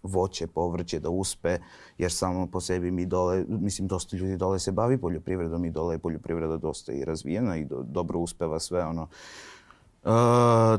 voće, 0.02 0.46
povrće 0.46 1.00
da 1.00 1.10
uspe, 1.10 1.58
jer 1.98 2.12
samo 2.12 2.46
po 2.46 2.60
sebi 2.60 2.90
mi 2.90 3.06
dole, 3.06 3.44
mislim 3.48 3.88
dosta 3.88 4.16
ljudi 4.16 4.36
dole 4.36 4.58
se 4.58 4.72
bavi 4.72 4.98
poljoprivredom 4.98 5.64
i 5.64 5.70
dole 5.70 5.94
je 5.94 5.98
poljoprivreda 5.98 6.56
dosta 6.56 6.92
i 6.92 7.04
razvijena 7.04 7.56
i 7.56 7.64
do, 7.64 7.82
dobro 7.82 8.18
uspeva 8.18 8.60
sve 8.60 8.84
ono. 8.84 9.02
Uh, 9.02 9.08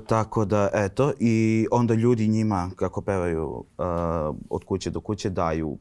tako 0.08 0.46
da, 0.46 0.70
eto, 0.74 1.12
i 1.20 1.68
onda 1.72 1.94
ljudi 1.94 2.28
njima, 2.28 2.72
kako 2.76 3.02
pevaju 3.02 3.48
uh, 3.48 3.86
od 4.50 4.64
kuće 4.66 4.90
do 4.90 5.00
kuće, 5.00 5.30
daju 5.30 5.78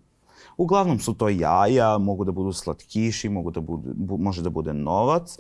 Uglavnom 0.61 0.99
su 0.99 1.15
to 1.15 1.29
jaja, 1.29 1.99
mogu 1.99 2.25
da 2.25 2.33
budu 2.33 2.53
slatkiši, 2.53 3.29
mogu 3.29 3.51
da 3.51 3.61
bude, 3.61 3.91
bu, 3.95 4.19
može 4.19 4.43
da 4.43 4.51
bude 4.51 4.73
novac. 4.73 5.39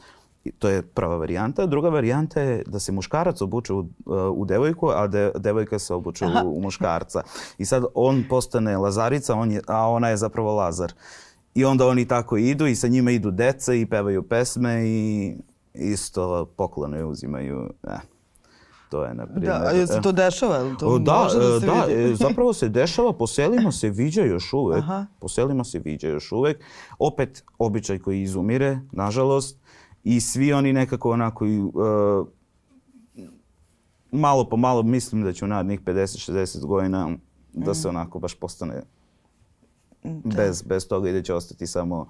To 0.58 0.68
je 0.68 0.82
prva 0.82 1.16
varijanta. 1.16 1.66
Druga 1.66 1.88
varijanta 1.88 2.40
je 2.40 2.62
da 2.66 2.78
se 2.78 2.92
muškarac 2.92 3.40
obuče 3.40 3.72
u, 3.72 3.86
u 4.34 4.44
devojku, 4.44 4.88
a 4.88 5.06
de, 5.06 5.32
devojka 5.36 5.78
se 5.78 5.94
obuče 5.94 6.24
u, 6.26 6.56
u 6.56 6.60
muškarca. 6.60 7.22
I 7.58 7.64
sad 7.64 7.84
on 7.94 8.24
postane 8.28 8.78
lazarica, 8.78 9.34
on 9.34 9.50
je, 9.50 9.60
a 9.66 9.88
ona 9.90 10.08
je 10.08 10.16
zapravo 10.16 10.54
lazar. 10.54 10.92
I 11.54 11.64
onda 11.64 11.86
oni 11.86 12.08
tako 12.08 12.36
idu 12.36 12.66
i 12.66 12.74
sa 12.74 12.88
njima 12.88 13.10
idu 13.10 13.30
deca 13.30 13.74
i 13.74 13.86
pevaju 13.86 14.22
pesme 14.22 14.82
i 14.86 15.36
isto 15.74 16.52
poklone 16.56 17.04
uzimaju. 17.04 17.70
Eh. 17.88 17.98
To 18.90 19.04
je, 19.04 19.14
na 19.14 19.26
primjer... 19.26 19.52
Da, 19.52 19.70
jel 19.70 19.86
se 19.86 20.00
to 20.02 20.12
dešava? 20.12 20.74
To 20.78 20.98
da, 20.98 21.12
može 21.12 21.38
da, 21.38 21.60
se 21.60 21.66
da 21.66 21.84
vidi? 21.84 22.14
zapravo 22.14 22.52
se 22.52 22.68
dešava, 22.68 23.12
po 23.12 23.26
selima 23.26 23.72
se 23.72 23.90
viđa 23.90 24.22
još 24.22 24.52
uvek. 24.52 24.78
Aha. 24.78 25.06
Po 25.20 25.28
selima 25.28 25.64
se 25.64 25.78
viđa 25.78 26.08
još 26.08 26.32
uvek. 26.32 26.64
Opet, 26.98 27.44
običaj 27.58 27.98
koji 27.98 28.22
izumire, 28.22 28.80
nažalost, 28.92 29.58
i 30.04 30.20
svi 30.20 30.52
oni 30.52 30.72
nekako 30.72 31.10
onako 31.10 31.44
uh, 31.44 32.26
malo 34.12 34.48
po 34.48 34.56
malo 34.56 34.82
mislim 34.82 35.22
da 35.22 35.32
će 35.32 35.44
u 35.44 35.48
narednih 35.48 35.80
50-60 35.80 36.66
godina 36.66 37.10
da 37.52 37.74
se 37.74 37.88
mm. 37.88 37.90
onako 37.90 38.18
baš 38.18 38.34
postane 38.34 38.82
da. 40.04 40.36
bez, 40.36 40.62
bez 40.62 40.88
toga 40.88 41.08
i 41.08 41.12
da 41.12 41.22
će 41.22 41.34
ostati 41.34 41.66
samo 41.66 42.08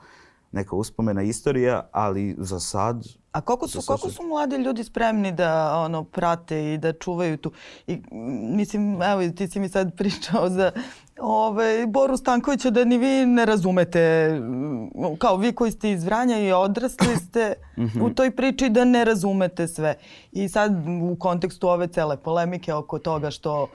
neka 0.52 0.76
uspomena 0.76 1.23
istorija, 1.23 1.88
ali 1.93 2.37
za 2.38 2.61
sad... 2.61 3.20
A 3.33 3.41
koliko 3.41 3.69
su, 3.69 3.83
koliko 3.87 4.11
su 4.11 4.23
mladi 4.23 4.57
ljudi 4.57 4.85
spremni 4.85 5.33
da 5.33 5.79
ono 5.79 6.05
prate 6.05 6.75
i 6.75 6.79
da 6.79 6.93
čuvaju 6.93 7.37
tu? 7.37 7.53
I, 7.87 8.03
mislim, 8.57 9.03
evo, 9.03 9.31
ti 9.37 9.49
si 9.49 9.61
mi 9.61 9.69
sad 9.69 9.95
pričao 9.99 10.49
za 10.49 10.73
ovaj, 11.21 11.87
Boru 11.87 12.17
Stankovića 12.17 12.71
da 12.71 12.85
ni 12.85 12.99
vi 12.99 13.27
ne 13.27 13.47
razumete, 13.47 14.31
kao 15.19 15.37
vi 15.37 15.53
koji 15.53 15.71
ste 15.71 15.91
iz 15.91 16.05
Vranja 16.05 16.39
i 16.39 16.53
odrasli 16.53 17.17
ste 17.29 17.55
u 17.77 17.83
mhm. 17.83 18.09
toj 18.15 18.31
priči 18.31 18.69
da 18.69 18.85
ne 18.85 19.05
razumete 19.05 19.69
sve. 19.69 19.95
I 20.33 20.49
sad 20.49 20.73
u 21.13 21.17
kontekstu 21.19 21.69
ove 21.69 21.89
cele 21.89 22.17
polemike 22.17 22.75
oko 22.75 22.99
toga 22.99 23.31
što 23.31 23.69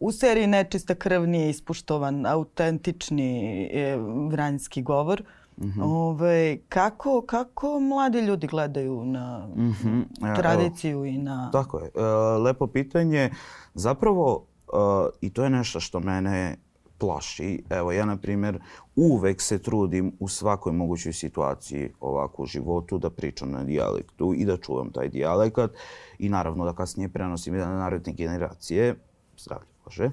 u 0.00 0.12
seriji 0.12 0.46
Nečista 0.46 0.94
krv 0.94 1.26
nije 1.26 1.50
ispuštovan 1.50 2.26
autentični 2.26 3.62
e, 3.72 3.96
vranjski 4.30 4.82
govor, 4.82 5.22
Mm 5.22 5.39
-hmm. 5.60 5.82
Ove, 5.82 6.58
kako, 6.68 7.22
kako 7.26 7.80
mladi 7.80 8.20
ljudi 8.20 8.46
gledaju 8.46 9.04
na 9.04 9.48
mm 9.56 9.70
-hmm. 9.70 10.36
tradiciju 10.36 10.96
Evo, 10.96 11.04
i 11.04 11.18
na... 11.18 11.50
Tako 11.52 11.78
je. 11.78 11.90
E, 11.94 12.02
lepo 12.38 12.66
pitanje. 12.66 13.30
Zapravo, 13.74 14.46
e, 14.72 14.76
i 15.20 15.30
to 15.30 15.44
je 15.44 15.50
nešto 15.50 15.80
što 15.80 16.00
mene 16.00 16.56
plaši. 16.98 17.62
Evo, 17.70 17.92
ja, 17.92 18.04
na 18.04 18.16
primjer, 18.16 18.60
uvek 18.96 19.40
se 19.40 19.58
trudim 19.58 20.12
u 20.20 20.28
svakoj 20.28 20.72
mogućoj 20.72 21.12
situaciji 21.12 21.92
ovako 22.00 22.42
u 22.42 22.46
životu 22.46 22.98
da 22.98 23.10
pričam 23.10 23.50
na 23.50 23.64
dijalektu 23.64 24.34
i 24.36 24.44
da 24.44 24.56
čuvam 24.56 24.90
taj 24.92 25.08
dijalekat 25.08 25.70
i 26.18 26.28
naravno 26.28 26.64
da 26.64 26.72
kasnije 26.72 27.08
prenosim 27.08 27.56
na 27.56 27.78
narodne 27.78 28.12
generacije. 28.12 28.94
Zdravlje 29.38 29.66
Bože. 29.84 30.10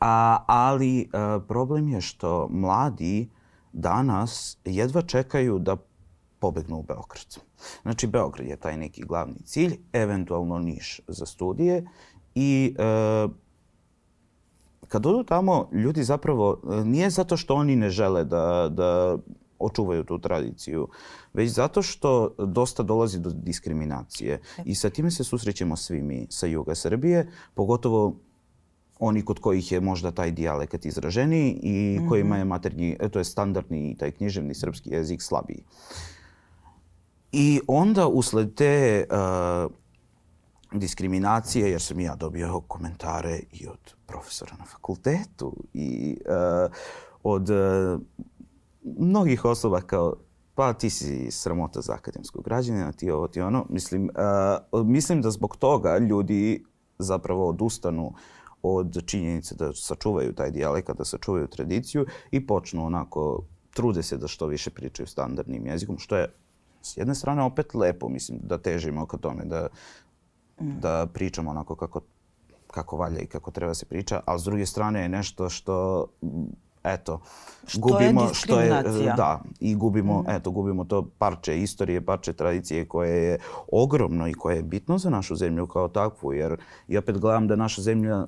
A, 0.00 0.44
ali 0.46 1.08
a, 1.12 1.38
e, 1.42 1.46
problem 1.48 1.88
je 1.88 2.00
što 2.00 2.48
mladi 2.50 3.28
danas 3.78 4.58
jedva 4.64 5.02
čekaju 5.02 5.58
da 5.58 5.76
pobegnu 6.38 6.78
u 6.78 6.82
Beograd. 6.82 7.38
Znači, 7.82 8.06
Beograd 8.06 8.46
je 8.46 8.56
taj 8.56 8.76
neki 8.76 9.04
glavni 9.04 9.42
cilj, 9.44 9.78
eventualno 9.92 10.58
Niš 10.58 11.00
za 11.08 11.26
studije 11.26 11.84
i 12.34 12.74
e, 12.78 13.28
kad 14.88 15.06
odu 15.06 15.24
tamo, 15.24 15.68
ljudi 15.72 16.04
zapravo, 16.04 16.60
nije 16.84 17.10
zato 17.10 17.36
što 17.36 17.54
oni 17.54 17.76
ne 17.76 17.90
žele 17.90 18.24
da, 18.24 18.68
da 18.72 19.18
očuvaju 19.58 20.04
tu 20.04 20.18
tradiciju, 20.18 20.88
već 21.34 21.50
zato 21.50 21.82
što 21.82 22.34
dosta 22.38 22.82
dolazi 22.82 23.18
do 23.18 23.30
diskriminacije. 23.30 24.40
I 24.64 24.74
sa 24.74 24.90
time 24.90 25.10
se 25.10 25.24
susrećemo 25.24 25.76
svi 25.76 26.02
mi 26.02 26.26
sa 26.30 26.46
juga 26.46 26.74
Srbije, 26.74 27.30
pogotovo 27.54 28.14
oni 28.98 29.24
kod 29.24 29.38
kojih 29.38 29.72
je 29.72 29.80
možda 29.80 30.10
taj 30.10 30.30
dijalekt 30.30 30.86
izraženiji 30.86 31.58
i 31.62 31.98
mm 32.00 32.08
kojima 32.08 32.36
je 32.36 32.44
maternji, 32.44 32.96
e, 33.00 33.08
to 33.08 33.18
je 33.18 33.24
standardni 33.24 33.96
taj 33.98 34.10
književni 34.10 34.54
srpski 34.54 34.90
jezik 34.90 35.22
slabiji. 35.22 35.64
I 37.32 37.60
onda 37.66 38.06
usled 38.06 38.54
te 38.54 39.06
uh, 39.10 39.72
diskriminacije, 40.72 41.70
jer 41.70 41.82
sam 41.82 42.00
ja 42.00 42.14
dobio 42.14 42.60
komentare 42.60 43.40
i 43.52 43.66
od 43.66 43.94
profesora 44.06 44.56
na 44.58 44.64
fakultetu 44.64 45.56
i 45.74 46.18
uh, 46.26 46.72
od 47.22 47.50
uh, 47.50 48.00
mnogih 48.82 49.44
osoba 49.44 49.80
kao 49.80 50.14
pa 50.54 50.72
ti 50.72 50.90
si 50.90 51.30
sramota 51.30 51.80
za 51.80 51.92
akademskog 51.92 52.44
građanina, 52.44 52.92
ti 52.92 53.10
ovo, 53.10 53.28
ti 53.28 53.40
ono. 53.40 53.66
Mislim, 53.68 54.10
uh, 54.72 54.86
mislim 54.86 55.22
da 55.22 55.30
zbog 55.30 55.56
toga 55.56 55.98
ljudi 55.98 56.64
zapravo 56.98 57.48
odustanu 57.48 58.12
od 58.62 59.06
činjenice 59.06 59.54
da 59.54 59.72
sačuvaju 59.72 60.32
taj 60.32 60.50
dijalekt, 60.50 60.90
da 60.98 61.04
sačuvaju 61.04 61.46
tradiciju 61.46 62.06
i 62.30 62.46
počnu 62.46 62.86
onako, 62.86 63.42
trude 63.74 64.02
se 64.02 64.16
da 64.16 64.28
što 64.28 64.46
više 64.46 64.70
pričaju 64.70 65.06
standardnim 65.06 65.66
jezikom, 65.66 65.98
što 65.98 66.16
je 66.16 66.32
s 66.82 66.96
jedne 66.96 67.14
strane 67.14 67.42
opet 67.42 67.74
lepo, 67.74 68.08
mislim, 68.08 68.38
da 68.42 68.58
težimo 68.58 69.06
ka 69.06 69.16
tome, 69.16 69.44
da, 69.44 69.68
mm. 70.60 70.80
da 70.80 71.06
pričamo 71.14 71.50
onako 71.50 71.74
kako, 71.74 72.00
kako 72.66 72.96
valja 72.96 73.18
i 73.18 73.26
kako 73.26 73.50
treba 73.50 73.74
se 73.74 73.86
priča, 73.86 74.20
ali 74.26 74.40
s 74.40 74.44
druge 74.44 74.66
strane 74.66 75.02
je 75.02 75.08
nešto 75.08 75.48
što 75.48 76.06
eto, 76.84 77.20
što 77.66 77.80
gubimo 77.80 78.22
je 78.22 78.34
što 78.34 78.60
je 78.60 78.82
da 79.16 79.40
i 79.60 79.74
gubimo 79.74 80.22
mm. 80.22 80.30
eto 80.30 80.50
gubimo 80.50 80.84
to 80.84 81.06
parče 81.18 81.58
istorije, 81.58 82.04
parče 82.04 82.32
tradicije 82.32 82.88
koje 82.88 83.24
je 83.24 83.38
ogromno 83.72 84.28
i 84.28 84.34
koje 84.34 84.56
je 84.56 84.62
bitno 84.62 84.98
za 84.98 85.10
našu 85.10 85.36
zemlju 85.36 85.66
kao 85.66 85.88
takvu 85.88 86.32
jer 86.32 86.56
i 86.88 86.98
opet 86.98 87.18
gledam 87.18 87.48
da 87.48 87.56
naša 87.56 87.82
zemlja 87.82 88.26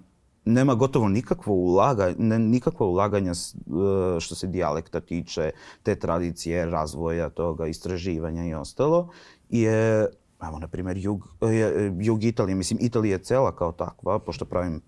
nema 0.50 0.74
gotovo 0.74 1.08
nikakvo 1.08 1.54
ulaganje, 1.54 2.14
ne, 2.18 2.38
nikakvo 2.38 2.86
ulaganja 2.86 3.30
e, 3.30 4.20
što 4.20 4.34
se 4.34 4.46
dijalekta 4.46 5.00
tiče, 5.00 5.50
te 5.82 5.94
tradicije, 5.94 6.66
razvoja 6.66 7.28
toga, 7.28 7.66
istraživanja 7.66 8.44
i 8.44 8.54
ostalo. 8.54 9.08
Je, 9.48 10.06
evo, 10.42 10.58
na 10.58 10.68
primjer, 10.68 10.96
jug, 10.96 11.28
je, 11.42 11.92
jug 12.00 12.24
Italije, 12.24 12.54
mislim, 12.54 12.78
Italija 12.82 13.12
je 13.12 13.22
cela 13.22 13.56
kao 13.56 13.72
takva, 13.72 14.18
pošto 14.18 14.44
pravim, 14.44 14.80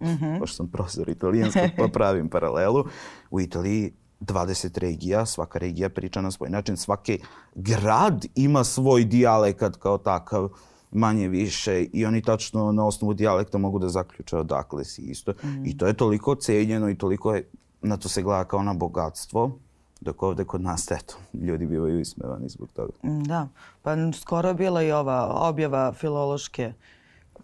mm 0.00 0.06
-hmm. 0.06 0.38
pošto 0.38 0.56
sam 0.56 0.68
profesor 0.68 1.08
italijanskog, 1.08 1.70
pa 1.78 1.88
pravim 1.88 2.28
paralelu. 2.28 2.84
U 3.30 3.40
Italiji 3.40 3.92
20 4.20 4.78
regija, 4.78 5.26
svaka 5.26 5.58
regija 5.58 5.88
priča 5.88 6.20
na 6.20 6.30
svoj 6.30 6.50
način, 6.50 6.76
svaki 6.76 7.18
grad 7.54 8.26
ima 8.34 8.64
svoj 8.64 9.04
dijalekat 9.04 9.76
kao 9.76 9.98
takav 9.98 10.48
manje 10.94 11.28
više 11.28 11.84
i 11.92 12.06
oni 12.06 12.22
tačno 12.22 12.72
na 12.72 12.86
osnovu 12.86 13.14
dijalekta 13.14 13.58
mogu 13.58 13.78
da 13.78 13.88
zaključe 13.88 14.36
odakle 14.36 14.84
si 14.84 15.02
isto. 15.02 15.32
Mm. 15.42 15.66
I 15.66 15.78
to 15.78 15.86
je 15.86 15.92
toliko 15.92 16.34
cenjeno 16.34 16.90
i 16.90 16.94
toliko 16.94 17.34
je, 17.34 17.48
na 17.82 17.96
to 17.96 18.08
se 18.08 18.22
gleda 18.22 18.44
kao 18.44 18.62
na 18.62 18.74
bogatstvo. 18.74 19.58
Dok 20.00 20.22
ovde 20.22 20.44
kod 20.44 20.60
nas, 20.60 20.90
eto, 20.90 21.16
ljudi 21.32 21.66
bivaju 21.66 22.00
ismevani 22.00 22.48
zbog 22.48 22.68
toga. 22.72 22.92
Mm, 23.02 23.22
da, 23.22 23.48
pa 23.82 23.96
skoro 24.12 24.48
je 24.48 24.54
bila 24.54 24.82
i 24.82 24.92
ova 24.92 25.26
objava 25.34 25.92
filološke 25.92 26.72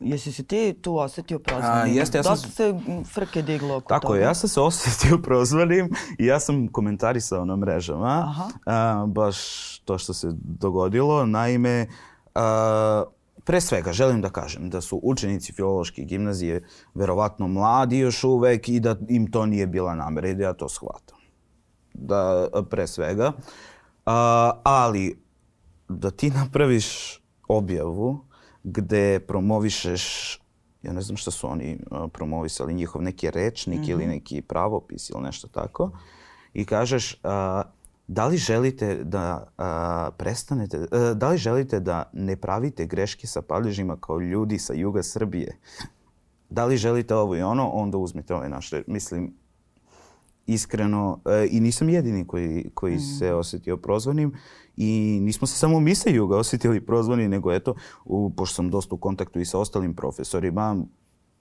Jesi 0.00 0.32
se 0.32 0.42
ti 0.42 0.74
tu 0.82 0.98
osetio 0.98 1.38
prozvanim? 1.38 1.96
jeste, 1.96 2.18
ja 2.18 2.22
sam... 2.22 2.32
Dosta 2.32 2.48
se 2.48 2.74
frke 3.14 3.42
diglo 3.42 3.76
oko 3.76 3.88
Tako 3.88 4.06
toga. 4.06 4.18
ja 4.18 4.34
sam 4.34 4.48
se 4.48 4.60
osetio 4.60 5.18
prozvanim 5.18 5.90
i 6.18 6.26
ja 6.26 6.40
sam 6.40 6.68
komentarisao 6.68 7.44
na 7.44 7.56
mrežama. 7.56 8.24
Aha. 8.28 8.48
A, 8.66 9.06
baš 9.06 9.38
to 9.78 9.98
što 9.98 10.14
se 10.14 10.28
dogodilo. 10.32 11.26
Naime, 11.26 11.86
a, 12.34 13.04
Pre 13.44 13.60
svega 13.60 13.92
želim 13.92 14.20
da 14.20 14.30
kažem 14.30 14.70
da 14.70 14.80
su 14.80 15.00
učenici 15.02 15.52
filološke 15.52 16.02
gimnazije 16.02 16.64
verovatno 16.94 17.48
mladi 17.48 17.98
još 17.98 18.24
uvek 18.24 18.68
i 18.68 18.80
da 18.80 18.96
im 19.08 19.30
to 19.30 19.46
nije 19.46 19.66
bila 19.66 19.94
namera 19.94 20.28
i 20.28 20.34
da 20.34 20.44
ja 20.44 20.52
to 20.52 20.68
shvatam. 20.68 21.18
Da, 21.94 22.48
pre 22.70 22.86
svega. 22.86 23.32
A, 24.06 24.52
ali 24.64 25.22
da 25.88 26.10
ti 26.10 26.30
napraviš 26.30 27.20
objavu 27.48 28.24
gde 28.62 29.20
promovišeš 29.20 30.36
ja 30.82 30.92
ne 30.92 31.00
znam 31.00 31.16
šta 31.16 31.30
su 31.30 31.50
oni 31.50 31.78
promovisali, 32.12 32.74
njihov 32.74 33.02
neki 33.02 33.30
rečnik 33.30 33.80
mm 33.80 33.82
-hmm. 33.82 33.90
ili 33.90 34.06
neki 34.06 34.42
pravopis 34.42 35.10
ili 35.10 35.22
nešto 35.22 35.48
tako 35.48 35.90
i 36.54 36.64
kažeš 36.64 37.16
a, 37.22 37.62
da 38.12 38.26
li 38.26 38.36
želite 38.36 39.04
da 39.04 39.52
a, 39.58 40.10
prestanete, 40.16 40.86
a, 40.92 41.14
da 41.14 41.28
li 41.28 41.38
želite 41.38 41.80
da 41.80 42.10
ne 42.12 42.36
pravite 42.36 42.86
greške 42.86 43.26
sa 43.26 43.42
padežima 43.42 43.96
kao 43.96 44.20
ljudi 44.20 44.58
sa 44.58 44.74
juga 44.74 45.02
Srbije? 45.02 45.58
Da 46.48 46.64
li 46.64 46.76
želite 46.76 47.14
ovo 47.14 47.36
i 47.36 47.42
ono, 47.42 47.68
onda 47.68 47.98
uzmite 47.98 48.34
ovaj 48.34 48.48
naš, 48.48 48.70
mislim, 48.86 49.34
iskreno, 50.46 51.20
e, 51.24 51.48
i 51.50 51.60
nisam 51.60 51.88
jedini 51.88 52.26
koji, 52.26 52.70
koji 52.74 52.94
mm. 52.94 53.00
se 53.18 53.34
osetio 53.34 53.76
prozvanim 53.76 54.32
i 54.76 55.18
nismo 55.22 55.46
se 55.46 55.58
samo 55.58 55.80
mi 55.80 55.94
sa 55.94 56.10
juga 56.10 56.36
osetili 56.36 56.86
prozvani, 56.86 57.28
nego 57.28 57.52
eto, 57.52 57.74
u, 58.04 58.32
pošto 58.36 58.54
sam 58.54 58.70
dosta 58.70 58.94
u 58.94 58.98
kontaktu 58.98 59.40
i 59.40 59.44
sa 59.44 59.58
ostalim 59.58 59.94
profesorima, 59.94 60.76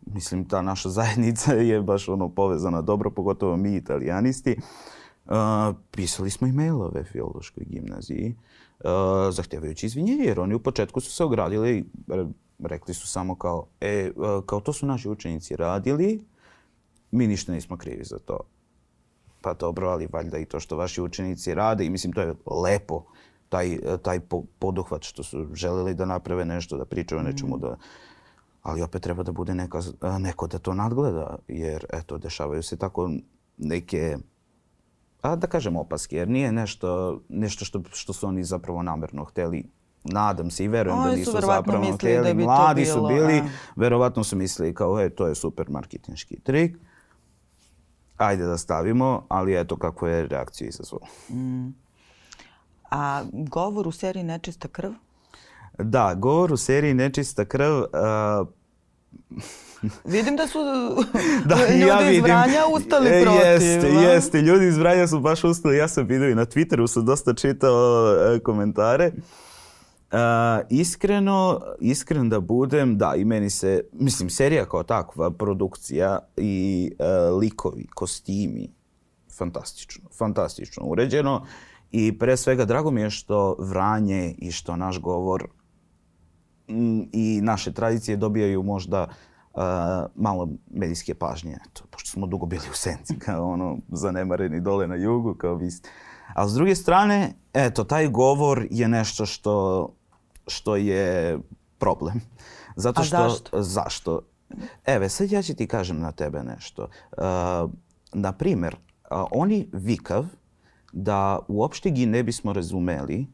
mislim, 0.05 0.45
ta 0.45 0.61
naša 0.61 0.89
zajednica 0.99 1.53
je 1.53 1.81
baš 1.81 2.09
ono 2.09 2.29
povezana 2.29 2.81
dobro, 2.81 3.11
pogotovo 3.11 3.57
mi 3.57 3.75
italijanisti. 3.75 4.55
Uh, 4.57 4.98
Uh, 5.29 5.75
pisali 5.91 6.29
smo 6.29 6.47
i 6.47 6.51
mailove 6.51 7.03
filološkoj 7.03 7.63
gimnaziji 7.69 8.35
uh, 8.79 8.89
zahtevajući 9.31 9.85
izvinjenje, 9.85 10.23
jer 10.23 10.39
oni 10.39 10.55
u 10.55 10.59
početku 10.59 11.01
su 11.01 11.11
se 11.11 11.23
ogradili, 11.23 11.85
rekli 12.59 12.93
su 12.93 13.07
samo 13.07 13.35
kao, 13.35 13.67
e, 13.81 14.11
uh, 14.15 14.45
kao 14.45 14.59
to 14.59 14.73
su 14.73 14.85
naši 14.85 15.09
učenici 15.09 15.55
radili, 15.55 16.25
mi 17.11 17.27
ništa 17.27 17.51
nismo 17.51 17.77
krivi 17.77 18.03
za 18.03 18.19
to. 18.19 18.39
Pa 19.41 19.53
dobro, 19.53 19.89
ali 19.89 20.07
valjda 20.11 20.37
i 20.37 20.45
to 20.45 20.59
što 20.59 20.77
vaši 20.77 21.01
učenici 21.01 21.53
rade 21.53 21.85
i 21.85 21.89
mislim 21.89 22.13
to 22.13 22.21
je 22.21 22.33
lepo, 22.63 23.03
taj, 23.49 23.79
taj 24.01 24.19
po, 24.19 24.43
poduhvat 24.59 25.03
što 25.03 25.23
su 25.23 25.47
želeli 25.53 25.93
da 25.93 26.05
naprave 26.05 26.45
nešto, 26.45 26.77
da 26.77 26.85
pričaju 26.85 27.19
o 27.19 27.23
nečemu, 27.23 27.57
mm. 27.57 27.59
da, 27.59 27.77
ali 28.61 28.81
opet 28.81 29.01
treba 29.01 29.23
da 29.23 29.31
bude 29.31 29.55
neka, 29.55 29.81
neko 30.19 30.47
da 30.47 30.59
to 30.59 30.73
nadgleda, 30.73 31.37
jer 31.47 31.85
eto, 31.93 32.17
dešavaju 32.17 32.63
se 32.63 32.77
tako 32.77 33.09
neke 33.57 34.17
a 35.21 35.35
da 35.35 35.47
kažem 35.47 35.75
opaske, 35.75 36.15
jer 36.15 36.27
nije 36.27 36.51
nešto, 36.51 37.19
nešto 37.29 37.65
što, 37.65 37.81
što 37.91 38.13
su 38.13 38.27
oni 38.27 38.43
zapravo 38.43 38.83
namerno 38.83 39.25
hteli 39.25 39.69
nadam 40.03 40.51
se 40.51 40.63
i 40.63 40.67
verujem 40.67 40.99
oni 40.99 41.09
da 41.09 41.15
nisu 41.15 41.31
zapravo 41.31 41.85
da 41.85 41.93
hteli. 41.93 42.27
Da 42.27 42.33
bi 42.33 42.43
Mladi 42.43 42.81
bilo, 42.81 42.93
su 42.95 43.07
bili, 43.07 43.37
a... 43.37 43.47
verovatno 43.75 44.23
su 44.23 44.35
mislili 44.35 44.73
kao, 44.73 44.99
e, 45.01 45.09
to 45.09 45.27
je 45.27 45.35
super 45.35 45.69
marketinški 45.69 46.39
trik. 46.39 46.77
Ajde 48.17 48.45
da 48.45 48.57
stavimo, 48.57 49.25
ali 49.29 49.59
eto 49.59 49.77
kako 49.77 50.07
je 50.07 50.27
reakciju 50.27 50.67
izazvalo. 50.67 51.05
Mm. 51.29 51.67
A 52.91 53.23
govor 53.33 53.87
u 53.87 53.91
seriji 53.91 54.23
Nečista 54.23 54.67
krv? 54.67 54.91
Da, 55.77 56.13
govor 56.13 56.53
u 56.53 56.57
seriji 56.57 56.93
Nečista 56.93 57.45
krv... 57.45 57.73
Uh, 57.73 58.47
Vidim 60.05 60.35
da 60.35 60.47
su 60.47 60.59
da, 61.49 61.55
ljudi 61.55 61.87
ja 61.87 61.97
vidim. 61.97 62.15
iz 62.15 62.23
Vranja 62.23 62.59
ustali 62.75 63.09
e, 63.09 63.23
protiv. 63.23 63.45
Jeste, 63.45 63.87
jeste. 63.87 64.41
Ljudi 64.41 64.67
iz 64.67 64.77
Vranja 64.77 65.07
su 65.07 65.19
baš 65.19 65.43
ustali. 65.43 65.77
Ja 65.77 65.87
sam 65.87 66.05
vidio 66.07 66.29
i 66.29 66.35
na 66.35 66.45
Twitteru 66.45 66.87
sam 66.87 67.05
dosta 67.05 67.33
čitao 67.33 68.15
e, 68.35 68.39
komentare. 68.39 69.11
Uh, 70.11 70.17
iskreno, 70.69 71.61
iskren 71.79 72.29
da 72.29 72.39
budem, 72.39 72.97
da, 72.97 73.13
i 73.15 73.25
meni 73.25 73.49
se, 73.49 73.83
mislim, 73.93 74.29
serija 74.29 74.65
kao 74.65 74.83
takva, 74.83 75.31
produkcija 75.31 76.19
i 76.37 76.91
uh, 76.99 77.39
likovi, 77.39 77.87
kostimi, 77.95 78.73
fantastično, 79.37 80.09
fantastično 80.17 80.83
uređeno. 80.85 81.45
I 81.91 82.19
pre 82.19 82.37
svega, 82.37 82.65
drago 82.65 82.91
mi 82.91 83.01
je 83.01 83.09
što 83.09 83.55
Vranje 83.59 84.35
i 84.37 84.51
što 84.51 84.75
naš 84.75 84.99
govor 84.99 85.47
m, 86.67 87.09
i 87.13 87.39
naše 87.43 87.73
tradicije 87.73 88.17
dobijaju 88.17 88.63
možda 88.63 89.07
malo 90.15 90.49
medijske 90.71 91.13
pažnje. 91.13 91.57
Eto, 91.69 91.83
pošto 91.89 92.09
smo 92.09 92.27
dugo 92.27 92.45
bili 92.45 92.69
u 92.71 92.75
senci, 92.75 93.19
kao 93.25 93.51
ono, 93.51 93.77
zanemareni 93.91 94.61
dole 94.61 94.87
na 94.87 94.95
jugu, 94.95 95.33
kao 95.33 95.55
vi. 95.55 95.69
A 96.33 96.47
s 96.47 96.53
druge 96.53 96.75
strane, 96.75 97.33
eto, 97.53 97.83
taj 97.83 98.07
govor 98.07 98.67
je 98.71 98.87
nešto 98.87 99.25
što, 99.25 99.89
što 100.47 100.75
je 100.75 101.39
problem. 101.77 102.21
Zato 102.75 103.03
što, 103.03 103.17
A 103.17 103.29
zašto? 103.29 103.61
Zašto? 103.61 104.21
Eve, 104.85 105.09
sad 105.09 105.31
ja 105.31 105.41
ću 105.41 105.55
ti 105.55 105.67
kažem 105.67 105.99
na 105.99 106.11
tebe 106.11 106.43
nešto. 106.43 106.83
Uh, 107.11 107.23
na 108.13 108.31
primer, 108.31 108.75
uh, 108.75 109.25
oni 109.31 109.69
vikav 109.73 110.25
da 110.91 111.39
uopšte 111.47 111.89
gi 111.89 112.05
ne 112.05 112.23
bismo 112.23 112.53
razumeli 112.53 113.27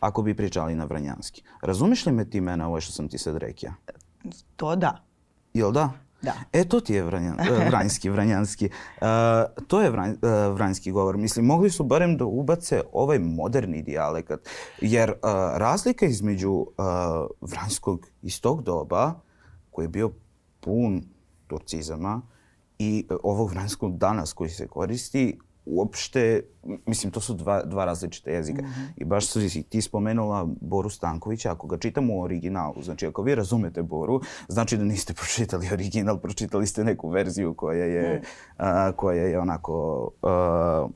ako 0.00 0.22
bi 0.22 0.36
pričali 0.36 0.74
na 0.74 0.84
vranjanski. 0.84 1.42
Razumeš 1.62 2.06
li 2.06 2.12
me 2.12 2.30
ti 2.30 2.40
mene 2.40 2.66
ovo 2.66 2.80
što 2.80 2.92
sam 2.92 3.08
ti 3.08 3.18
sad 3.18 3.36
rekao? 3.36 3.72
To 4.56 4.76
da. 4.76 5.04
Jel 5.54 5.72
da? 5.72 5.92
Da. 6.22 6.34
E, 6.52 6.64
to 6.64 6.80
ti 6.80 6.94
je 6.94 7.02
vranjan, 7.02 7.40
e, 7.40 7.66
vranjski, 7.68 8.10
vranjanski. 8.10 8.68
Uh, 9.00 9.06
to 9.66 9.80
je 9.82 9.90
vranj, 9.90 10.10
uh, 10.10 10.54
vranjski 10.54 10.90
govor. 10.90 11.16
Mislim, 11.16 11.46
mogli 11.46 11.70
su 11.70 11.84
barem 11.84 12.16
da 12.16 12.24
ubace 12.24 12.82
ovaj 12.92 13.18
moderni 13.18 13.82
dijalekat. 13.82 14.40
Jer 14.80 15.10
uh, 15.10 15.16
razlika 15.56 16.06
između 16.06 16.50
uh, 16.50 16.66
vranjskog 17.40 18.06
iz 18.22 18.40
tog 18.40 18.62
doba, 18.62 19.14
koji 19.70 19.84
je 19.84 19.88
bio 19.88 20.10
pun 20.60 21.02
turcizama, 21.46 22.22
i 22.78 23.06
ovog 23.22 23.50
vranjskog 23.50 23.98
danas 23.98 24.32
koji 24.32 24.50
se 24.50 24.66
koristi, 24.66 25.38
uopšte, 25.66 26.42
mislim, 26.86 27.12
to 27.12 27.20
su 27.20 27.34
dva, 27.34 27.62
dva 27.62 27.84
različite 27.84 28.32
jezika. 28.32 28.62
Mm 28.62 28.66
-hmm. 28.66 28.88
I 28.96 29.04
baš 29.04 29.26
si 29.26 29.62
ti 29.62 29.82
spomenula 29.82 30.48
Boru 30.60 30.90
Stankovića, 30.90 31.52
ako 31.52 31.66
ga 31.66 31.78
čitamo 31.78 32.14
u 32.14 32.22
originalu, 32.22 32.82
znači 32.82 33.06
ako 33.06 33.22
vi 33.22 33.34
razumete 33.34 33.82
Boru, 33.82 34.20
znači 34.48 34.76
da 34.76 34.84
niste 34.84 35.14
pročitali 35.20 35.68
original, 35.72 36.18
pročitali 36.18 36.66
ste 36.66 36.84
neku 36.84 37.08
verziju 37.08 37.54
koja 37.54 37.84
je, 37.84 38.18
mm. 38.18 38.24
a, 38.58 38.92
koja 38.92 39.22
je 39.22 39.40
onako... 39.40 40.10
A, 40.22 40.88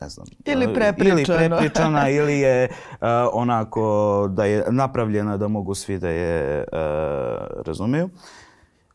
ne 0.00 0.08
znam. 0.08 0.26
Ili 0.44 0.74
prepričana. 0.74 1.40
Ili 1.40 1.48
prepričana, 1.48 2.10
ili 2.18 2.38
je 2.38 2.68
uh, 2.70 3.06
onako 3.32 4.28
da 4.32 4.44
je 4.44 4.64
napravljena 4.70 5.36
da 5.36 5.48
mogu 5.48 5.74
svi 5.74 5.98
da 5.98 6.08
je 6.08 6.64
uh, 6.72 6.78
razumiju. 7.66 8.10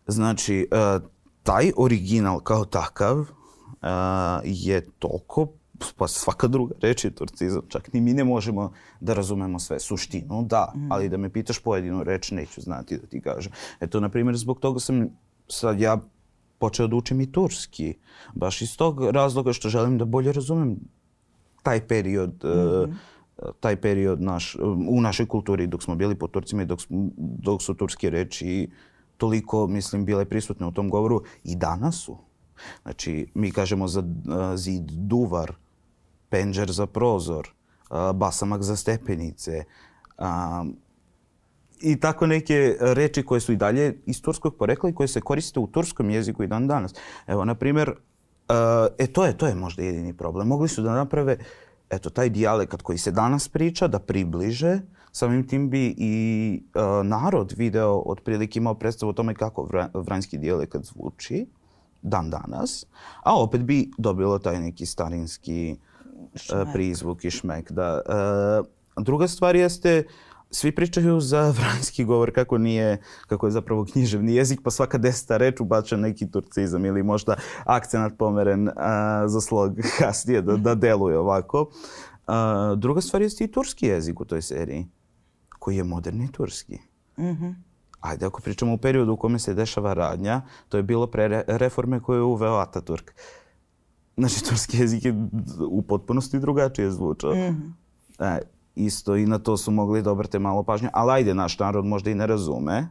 Znači, 0.08 0.68
uh, 0.72 1.02
taj 1.44 1.72
original 1.78 2.40
kao 2.40 2.66
takav 2.66 3.26
je 4.43 4.82
toliko 5.00 5.48
pa 5.98 6.08
svaka 6.08 6.48
druga 6.48 6.76
reč 6.82 7.06
je 7.06 7.12
turcizam. 7.12 7.62
Čak 7.67 7.93
ni 7.93 8.02
mi 8.02 8.13
ne 8.13 8.24
možemo 8.24 8.71
da 9.00 9.13
razumemo 9.13 9.60
sve. 9.60 9.80
Suštinu, 9.80 10.43
da, 10.43 10.71
mm. 10.76 10.91
ali 10.91 11.10
da 11.10 11.17
me 11.17 11.30
pitaš 11.30 11.60
pojedinu 11.60 12.04
reč, 12.04 12.32
neću 12.32 12.62
znati 12.62 12.98
da 12.98 13.08
ti 13.08 13.21
kažem. 13.21 13.52
Eto, 13.80 14.00
na 14.00 14.10
primjer, 14.10 14.38
zbog 14.38 14.60
toga 14.60 14.80
sam 14.80 15.10
sad 15.48 15.80
ja 15.80 16.00
počeo 16.60 16.88
da 16.88 16.95
učim 16.95 17.21
i 17.21 17.32
turski. 17.32 17.93
Baš 18.34 18.62
iz 18.62 18.78
tog 18.78 19.04
razloga 19.12 19.54
što 19.54 19.69
želim 19.69 19.98
da 19.98 20.06
bolje 20.06 20.32
razumem 20.32 20.80
taj 21.63 21.88
period, 21.88 22.30
mm 22.43 22.48
-hmm. 22.48 22.88
uh, 23.38 23.50
taj 23.60 23.76
period 23.82 24.21
naš, 24.21 24.56
u 24.89 25.02
našoj 25.02 25.26
kulturi 25.28 25.67
dok 25.67 25.84
smo 25.84 25.95
bili 25.95 26.15
po 26.15 26.28
Turcima 26.28 26.62
i 26.62 26.65
dok, 26.65 26.80
dok 27.19 27.62
su 27.62 27.74
turske 27.74 28.10
reči 28.10 28.69
toliko, 29.17 29.67
mislim, 29.67 30.06
bile 30.06 30.26
prisutne 30.26 30.67
u 30.67 30.71
tom 30.71 30.89
govoru 30.89 31.24
i 31.43 31.56
danas 31.56 31.95
su. 31.95 32.17
Znači, 32.82 33.28
mi 33.34 33.52
kažemo 33.52 33.88
za 33.88 34.04
zid 34.56 34.84
duvar, 34.91 35.54
penđer 36.30 36.72
za 36.72 36.86
prozor, 36.86 37.50
basamak 38.13 38.62
za 38.62 38.76
stepenice 38.76 39.63
i 41.82 42.00
tako 42.00 42.28
neke 42.28 42.78
reči 42.80 43.24
koje 43.24 43.41
su 43.41 43.54
i 43.54 43.56
dalje 43.56 43.98
iz 44.06 44.22
turskog 44.22 44.56
porekla 44.56 44.89
i 44.89 44.94
koje 44.94 45.08
se 45.08 45.22
koriste 45.22 45.60
u 45.60 45.68
turskom 45.68 46.10
jeziku 46.10 46.44
i 46.44 46.48
dan 46.48 46.68
danas. 46.68 46.94
Evo, 47.28 47.46
na 47.46 47.56
primjer, 47.56 47.94
e, 48.98 49.08
to 49.08 49.26
je, 49.26 49.38
to 49.38 49.48
je 49.48 49.56
možda 49.56 49.84
jedini 49.84 50.13
problem. 50.13 50.48
Mogli 50.48 50.68
su 50.68 50.82
da 50.82 50.94
naprave 50.94 51.38
eto, 51.89 52.10
taj 52.10 52.30
dijalekat 52.30 52.82
koji 52.82 52.98
se 52.98 53.12
danas 53.12 53.50
priča, 53.50 53.88
da 53.88 54.00
približe, 54.00 54.80
samim 55.12 55.48
tim 55.48 55.70
bi 55.70 55.96
i 55.98 56.63
narod 57.04 57.54
video 57.58 58.04
otprilike 58.06 58.60
imao 58.60 58.74
predstavu 58.74 59.10
o 59.10 59.13
tome 59.13 59.34
kako 59.34 59.63
vra, 59.63 59.89
vranjski 59.94 60.38
dijalekat 60.38 60.84
zvuči 60.84 61.46
dan 62.06 62.30
danas, 62.30 62.86
a 63.24 63.41
opet 63.41 63.63
bi 63.63 63.91
dobilo 63.98 64.39
taj 64.39 64.60
neki 64.60 64.86
starinski 64.86 65.76
uh, 66.34 66.74
prizvuk 66.74 67.26
i 67.26 67.32
šmek. 67.32 67.72
Da. 67.72 68.02
Uh, 68.98 69.04
druga 69.04 69.28
stvar 69.28 69.56
jeste, 69.56 70.04
svi 70.52 70.76
pričaju 70.76 71.20
za 71.20 71.50
vranski 71.58 72.06
govor 72.06 72.32
kako 72.34 72.58
nije, 72.58 73.02
kako 73.28 73.48
je 73.48 73.52
zapravo 73.52 73.86
književni 73.86 74.36
jezik, 74.36 74.60
pa 74.63 74.72
svaka 74.72 74.98
deseta 74.98 75.38
reč 75.38 75.60
ubača 75.60 75.98
neki 75.98 76.32
turcizam 76.32 76.86
ili 76.86 77.04
možda 77.04 77.36
akcenat 77.65 78.13
pomeren 78.18 78.68
uh, 78.68 78.74
za 79.26 79.41
slog 79.41 79.76
kasnije 80.00 80.41
da, 80.41 80.58
da 80.58 80.76
deluje 80.76 81.18
ovako. 81.18 81.62
Uh, 82.28 82.34
druga 82.78 83.02
stvar 83.02 83.22
jeste 83.22 83.44
i 83.44 83.52
turski 83.52 83.86
jezik 83.86 84.22
u 84.22 84.26
toj 84.26 84.41
seriji, 84.41 84.88
koji 85.60 85.78
je 85.78 85.84
moderni 85.84 86.32
turski. 86.32 86.80
Mm 87.18 87.24
-hmm 87.24 87.75
ajde 88.06 88.26
ako 88.26 88.41
pričamo 88.41 88.74
u 88.74 88.78
periodu 88.78 89.13
u 89.13 89.18
kome 89.18 89.39
se 89.39 89.54
dešava 89.54 89.94
radnja, 89.94 90.41
to 90.70 90.78
je 90.78 90.84
bilo 90.84 91.08
pre 91.08 91.44
reforme 91.48 92.00
koje 92.00 92.18
je 92.18 92.24
uveo 92.24 92.56
Ataturk. 92.56 93.12
Znači, 94.18 94.44
turski 94.50 94.78
jezik 94.78 95.06
je 95.06 95.28
u 95.70 95.82
potpunosti 95.82 96.39
drugačije 96.39 96.91
zvučao. 96.91 97.36
Mm 97.36 97.38
-hmm. 97.38 97.72
e, 98.20 98.41
isto 98.76 99.15
i 99.15 99.26
na 99.26 99.39
to 99.39 99.58
su 99.58 99.72
mogli 99.72 100.02
da 100.02 100.12
obrate 100.12 100.39
malo 100.39 100.63
pažnje, 100.63 100.89
ali 100.94 101.12
ajde, 101.12 101.34
naš 101.34 101.60
narod 101.60 101.86
možda 101.86 102.12
i 102.12 102.15
ne 102.15 102.28
razume 102.28 102.88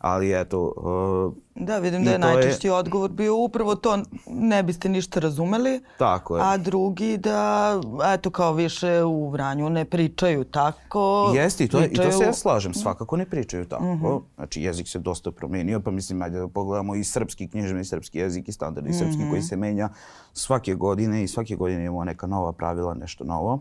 ali 0.00 0.40
eto... 0.40 0.72
Uh, 0.76 1.34
da, 1.66 1.78
vidim 1.78 2.04
da 2.04 2.10
je 2.10 2.18
najčešći 2.18 2.66
je... 2.66 2.72
odgovor 2.72 3.10
bio 3.10 3.36
upravo 3.36 3.74
to, 3.74 3.98
ne 4.26 4.62
biste 4.62 4.88
ništa 4.88 5.20
razumeli. 5.20 5.80
Tako 5.98 6.36
je. 6.36 6.42
A 6.46 6.56
drugi 6.56 7.16
da, 7.18 7.80
eto 8.14 8.30
kao 8.30 8.52
više 8.52 9.02
u 9.02 9.30
Vranju 9.30 9.70
ne 9.70 9.84
pričaju 9.84 10.44
tako. 10.44 11.32
Jeste, 11.34 11.64
i 11.64 11.68
to, 11.68 11.78
pričaju... 11.78 12.08
i 12.08 12.10
to 12.10 12.18
se 12.18 12.24
ja 12.24 12.32
slažem, 12.32 12.74
svakako 12.74 13.16
ne 13.16 13.26
pričaju 13.26 13.64
tako. 13.64 13.84
Mm 13.84 14.00
-hmm. 14.00 14.20
Znači 14.36 14.62
jezik 14.62 14.88
se 14.88 14.98
dosta 14.98 15.30
promenio, 15.30 15.80
pa 15.80 15.90
mislim, 15.90 16.22
ajde 16.22 16.38
da 16.38 16.48
pogledamo 16.48 16.94
i 16.94 17.04
srpski 17.04 17.48
književni 17.48 17.84
srpski 17.84 18.18
jezik 18.18 18.48
i 18.48 18.52
standardni 18.52 18.90
mm 18.90 18.94
-hmm. 18.94 18.98
srpski 18.98 19.30
koji 19.30 19.42
se 19.42 19.56
menja 19.56 19.88
svake 20.32 20.74
godine 20.74 21.22
i 21.22 21.28
svake 21.28 21.56
godine 21.56 21.84
imamo 21.84 22.04
neka 22.04 22.26
nova 22.26 22.52
pravila, 22.52 22.94
nešto 22.94 23.24
novo. 23.24 23.60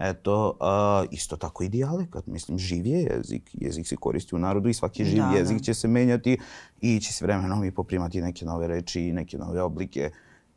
Eto, 0.00 0.56
uh, 0.60 1.12
isto 1.12 1.36
tako 1.36 1.64
i 1.64 1.68
dijalekat. 1.68 2.26
Mislim, 2.26 2.58
živ 2.58 2.86
je 2.86 3.02
jezik. 3.02 3.50
Jezik 3.52 3.86
se 3.86 3.96
koristi 3.96 4.34
u 4.34 4.38
narodu 4.38 4.68
i 4.68 4.74
svaki 4.74 5.04
živ 5.04 5.18
da, 5.18 5.36
jezik 5.36 5.58
da. 5.58 5.62
će 5.62 5.74
se 5.74 5.88
menjati 5.88 6.38
i 6.80 6.96
ići 6.96 7.12
s 7.12 7.20
vremenom 7.20 7.64
i 7.64 7.70
poprimati 7.70 8.20
neke 8.20 8.44
nove 8.44 8.66
reči 8.66 9.02
i 9.02 9.12
neke 9.12 9.38
nove 9.38 9.62
oblike 9.62 10.10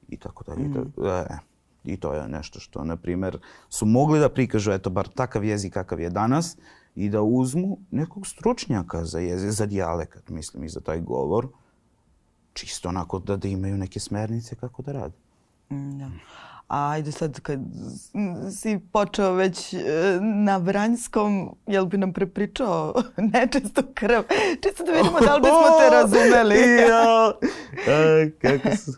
i 0.07 0.17
tako 0.17 0.43
dalje. 0.43 0.67
Mm. 0.67 1.05
E, 1.05 1.37
I 1.83 1.97
to 1.97 2.13
je 2.13 2.27
nešto 2.27 2.59
što, 2.59 2.83
na 2.83 2.95
primjer, 2.95 3.39
su 3.69 3.85
mogli 3.85 4.19
da 4.19 4.29
prikažu, 4.29 4.71
eto, 4.71 4.89
bar 4.89 5.07
takav 5.07 5.43
jezik 5.43 5.73
kakav 5.73 5.99
je 5.99 6.09
danas 6.09 6.57
i 6.95 7.09
da 7.09 7.21
uzmu 7.21 7.77
nekog 7.91 8.27
stručnjaka 8.27 9.05
za 9.05 9.19
jezik, 9.19 9.51
za 9.51 9.65
dijalekat, 9.65 10.29
mislim, 10.29 10.63
i 10.63 10.69
za 10.69 10.79
taj 10.79 10.99
govor, 10.99 11.47
čisto 12.53 12.89
onako 12.89 13.19
da, 13.19 13.37
da 13.37 13.47
imaju 13.47 13.77
neke 13.77 13.99
smernice 13.99 14.55
kako 14.55 14.81
da 14.81 14.91
rade. 14.91 15.15
Mm, 15.69 15.97
da. 15.99 16.09
Ajde 16.71 17.11
sad 17.11 17.39
kad 17.39 17.59
si 18.61 18.79
počeo 18.91 19.33
već 19.33 19.73
e, 19.73 19.79
na 20.21 20.57
Vranjskom, 20.57 21.55
jel 21.67 21.85
bi 21.85 21.97
nam 21.97 22.13
prepričao 22.13 22.93
nečistu 23.33 23.81
krv? 23.93 24.21
Čisto 24.63 24.83
da 24.83 24.91
vidimo 24.91 25.19
da 25.19 25.35
li 25.35 25.41
bismo 25.41 25.67
te 25.79 25.89
razumeli. 25.97 26.55
ja. 26.89 27.31
A, 27.87 28.29
kako 28.41 28.77
su... 28.77 28.91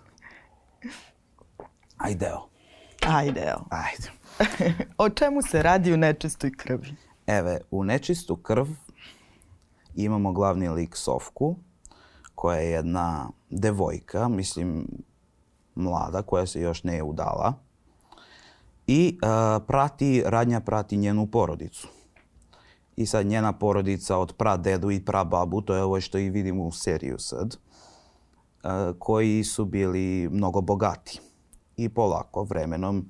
Ajde, 1.97 2.25
evo. 2.25 2.49
Ajde, 3.07 3.41
evo. 3.41 3.65
Ajde. 3.69 4.11
o 4.97 5.09
čemu 5.09 5.41
se 5.41 5.63
radi 5.63 5.93
u 5.93 5.97
nečistoj 5.97 6.51
krvi? 6.57 6.95
Eve, 7.27 7.61
u 7.71 7.83
nečistu 7.83 8.35
krv 8.35 8.67
imamo 9.95 10.31
glavni 10.31 10.69
lik 10.69 10.95
Sofku, 10.95 11.55
koja 12.35 12.57
je 12.57 12.71
jedna 12.71 13.29
devojka, 13.49 14.27
mislim, 14.27 14.87
mlada, 15.75 16.21
koja 16.21 16.45
se 16.45 16.61
još 16.61 16.83
ne 16.83 16.95
je 16.95 17.03
udala 17.03 17.62
i 18.87 19.19
uh, 19.21 19.63
prati, 19.67 20.23
radnja 20.25 20.59
prati 20.59 20.97
njenu 20.97 21.27
porodicu. 21.27 21.87
I 22.95 23.05
sad 23.05 23.25
njena 23.25 23.53
porodica 23.53 24.17
od 24.17 24.33
pradedu 24.33 24.91
i 24.91 25.05
prababu, 25.05 25.61
to 25.61 25.75
je 25.75 25.83
ovo 25.83 26.01
što 26.01 26.17
i 26.17 26.29
vidimo 26.29 26.63
u 26.63 26.71
seriju 26.71 27.19
sad, 27.19 27.55
uh, 28.63 28.69
koji 28.99 29.43
su 29.43 29.65
bili 29.65 30.29
mnogo 30.31 30.61
bogati. 30.61 31.21
I 31.77 31.89
polako, 31.89 32.43
vremenom, 32.43 33.09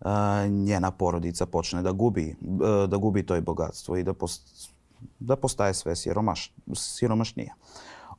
uh, 0.00 0.06
njena 0.48 0.90
porodica 0.90 1.46
počne 1.46 1.82
da 1.82 1.92
gubi, 1.92 2.36
uh, 2.40 2.88
da 2.88 2.96
gubi 2.96 3.26
to 3.26 3.40
bogatstvo 3.40 3.96
i 3.96 4.02
da, 4.02 4.14
post, 4.14 4.70
da 5.18 5.36
postaje 5.36 5.74
sve 5.74 5.96
siromaš, 5.96 6.54
siromašnija. 6.74 7.54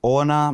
Ona 0.02 0.54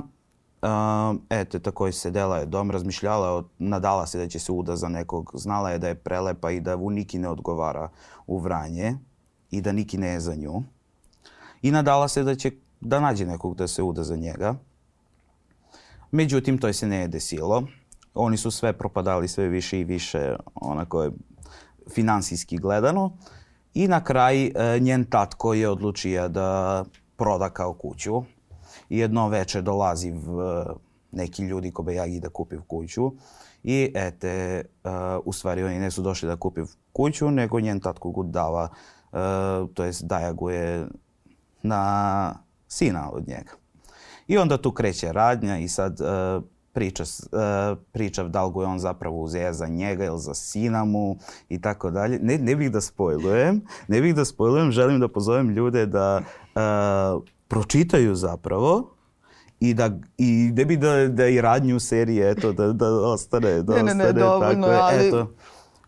Uh, 0.62 1.20
eto, 1.30 1.60
tako 1.60 1.92
se 1.92 2.12
dela 2.12 2.38
je 2.38 2.46
dom, 2.46 2.72
razmišljala, 2.72 3.44
nadala 3.60 4.06
se 4.06 4.18
da 4.18 4.28
će 4.28 4.40
se 4.40 4.52
uda 4.52 4.76
za 4.76 4.90
nekog, 4.90 5.32
znala 5.34 5.72
je 5.72 5.80
da 5.80 5.88
je 5.88 5.96
prelepa 5.96 6.52
i 6.52 6.60
da 6.60 6.76
u 6.76 6.90
Niki 6.90 7.20
ne 7.20 7.30
odgovara 7.30 7.90
u 8.28 8.40
Vranje 8.40 8.98
i 9.52 9.62
da 9.62 9.72
Niki 9.72 9.98
ne 9.98 10.08
je 10.08 10.20
za 10.20 10.36
nju. 10.36 10.64
I 11.62 11.72
nadala 11.72 12.08
se 12.08 12.24
da 12.24 12.36
će 12.36 12.52
da 12.82 13.00
nađe 13.00 13.26
nekog 13.26 13.56
da 13.56 13.68
se 13.68 13.84
uda 13.84 14.04
za 14.04 14.16
njega. 14.16 14.56
Međutim, 16.12 16.58
to 16.58 16.68
je 16.68 16.74
se 16.74 16.88
ne 16.88 16.98
je 16.98 17.08
desilo. 17.08 17.64
Oni 18.14 18.38
su 18.38 18.52
sve 18.52 18.74
propadali 18.74 19.28
sve 19.28 19.48
više 19.48 19.80
i 19.80 19.84
više, 19.84 20.36
onako 20.56 21.04
je 21.04 21.12
finansijski 21.90 22.58
gledano. 22.58 23.18
I 23.74 23.88
na 23.88 24.04
kraj 24.04 24.46
e, 24.46 24.80
njen 24.80 25.06
tatko 25.06 25.54
je 25.54 25.70
odlučio 25.70 26.28
da 26.28 26.86
proda 27.16 27.50
kao 27.50 27.74
kuću 27.74 28.24
I 28.90 28.98
jedno 28.98 29.28
veče 29.30 29.62
dolazi 29.62 30.12
v, 30.12 30.66
neki 31.12 31.44
ljudi 31.44 31.72
ko 31.72 31.84
bejagi 31.84 32.20
da 32.20 32.30
kupi 32.30 32.56
kuću. 32.68 33.12
I 33.64 33.92
ete, 33.96 34.66
uh, 34.84 34.92
u 35.26 35.34
stvari 35.34 35.64
oni 35.64 35.80
ne 35.80 35.92
su 35.92 36.02
došli 36.02 36.28
da 36.28 36.36
kupi 36.36 36.62
kuću, 36.94 37.32
nego 37.32 37.60
njen 37.60 37.80
tatko 37.80 38.12
ga 38.12 38.30
dava, 38.30 38.70
uh, 39.12 39.70
to 39.74 39.84
jest 39.84 40.04
daja 40.04 40.34
go 40.34 40.50
je 40.50 40.88
na 41.62 42.36
sina 42.68 43.12
od 43.12 43.28
njega. 43.28 43.52
I 44.28 44.38
onda 44.38 44.58
tu 44.58 44.72
kreće 44.72 45.12
radnja 45.12 45.58
i 45.58 45.68
sad 45.68 46.00
uh, 46.02 46.44
priča, 46.74 47.04
uh, 47.04 47.78
priča 47.92 48.24
da 48.24 48.46
li 48.46 48.52
go 48.52 48.62
je 48.62 48.68
on 48.68 48.80
zapravo 48.80 49.22
uzeo 49.22 49.54
za 49.54 49.68
njega 49.68 50.06
ili 50.06 50.20
za 50.20 50.34
sina 50.34 50.86
mu 50.86 51.18
i 51.50 51.62
tako 51.62 51.92
dalje. 51.92 52.20
Ne, 52.22 52.38
ne 52.38 52.56
bih 52.56 52.72
da 52.72 52.82
spojlujem, 52.82 53.62
ne 53.88 54.02
bih 54.02 54.16
da 54.16 54.26
spojlujem, 54.26 54.72
želim 54.72 55.00
da 55.00 55.08
pozovem 55.08 55.50
ljude 55.50 55.86
da 55.86 56.22
uh, 56.56 57.24
pročitaju 57.50 58.16
zapravo 58.16 58.90
i 59.60 59.74
da 59.74 59.90
i 60.18 60.52
ne 60.54 60.66
bi 60.66 60.78
da, 60.78 61.08
da 61.08 61.28
i 61.28 61.42
radnju 61.42 61.80
serije 61.80 62.32
eto 62.32 62.52
da 62.54 62.68
da 62.68 62.88
ostane 62.88 63.64
da 63.64 63.76
ne, 63.76 63.84
ne, 63.84 63.94
ne, 63.96 64.04
ostane 64.04 64.14
dovoljno, 64.16 64.68
tako 64.68 64.72
je 64.92 65.00
ali- 65.00 65.08
eto 65.08 65.32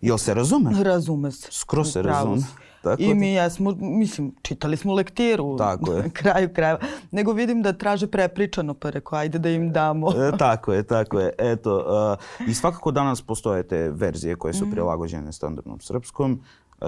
jel 0.01 0.17
se 0.17 0.33
razume 0.33 0.71
Razume 0.75 1.31
se. 1.31 1.47
skroz 1.51 1.87
se 1.87 2.01
razume 2.01 2.41
tako 2.83 3.01
I 3.01 3.07
da- 3.07 3.13
mi 3.13 3.27
jesmo, 3.27 3.71
mislim, 3.73 4.35
čitali 4.41 4.77
smo 4.77 4.93
lektiru 4.93 5.57
Tako 5.57 5.93
je. 5.93 5.97
na 5.99 6.09
kraju 6.21 6.49
krajeva. 6.49 6.79
Nego 7.11 7.33
vidim 7.33 7.61
da 7.61 7.73
traže 7.73 8.07
prepričano, 8.07 8.73
pa 8.73 8.89
rekao, 8.89 9.19
ajde 9.19 9.39
da 9.39 9.49
im 9.49 9.71
damo. 9.71 10.11
E, 10.11 10.37
tako 10.37 10.73
je, 10.73 10.83
tako 10.83 11.19
je. 11.19 11.33
Eto, 11.37 11.77
uh, 12.39 12.47
i 12.47 12.53
svakako 12.53 12.91
danas 12.91 13.21
postoje 13.21 13.63
te 13.63 13.89
verzije 13.89 14.35
koje 14.35 14.53
su 14.53 14.71
prilagođene 14.71 15.31
standardnom 15.31 15.79
srpskom 15.79 16.41
uh, 16.81 16.87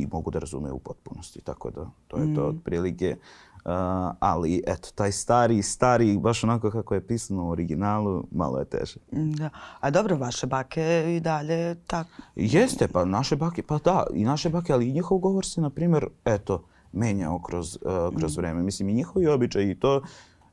i 0.00 0.08
mogu 0.12 0.30
da 0.30 0.38
razume 0.38 0.72
u 0.72 0.78
potpunosti, 0.78 1.40
tako 1.40 1.70
da 1.70 1.90
to 2.08 2.16
je 2.16 2.34
to 2.34 2.46
otprilike. 2.46 3.16
Uh, 3.64 3.72
ali 4.20 4.62
eto, 4.66 4.88
taj 4.94 5.12
stari, 5.12 5.62
stari, 5.62 6.18
baš 6.18 6.44
onako 6.44 6.70
kako 6.70 6.94
je 6.94 7.06
pisano 7.06 7.44
u 7.44 7.50
originalu, 7.50 8.24
malo 8.30 8.58
je 8.58 8.64
teže. 8.64 9.00
Da. 9.12 9.50
A 9.80 9.90
dobro, 9.90 10.16
vaše 10.16 10.46
bake 10.46 11.16
i 11.16 11.20
dalje 11.20 11.74
tako. 11.86 12.10
Jeste, 12.36 12.88
pa 12.88 13.04
naše 13.04 13.36
bake, 13.36 13.62
pa 13.62 13.78
da, 13.78 14.06
i 14.14 14.24
naše 14.24 14.50
bake, 14.50 14.72
ali 14.72 14.88
i 14.88 14.92
njihov 14.92 15.18
govor 15.18 15.46
se, 15.46 15.60
na 15.60 15.70
primjer, 15.70 16.06
eto, 16.24 16.64
menjao 16.92 17.38
kroz, 17.38 17.76
uh, 17.76 18.18
kroz 18.18 18.36
vreme. 18.36 18.62
Mislim, 18.62 18.88
i 18.88 18.94
njihovi 18.94 19.26
običaji 19.26 19.70
i 19.70 19.80
to, 19.80 20.02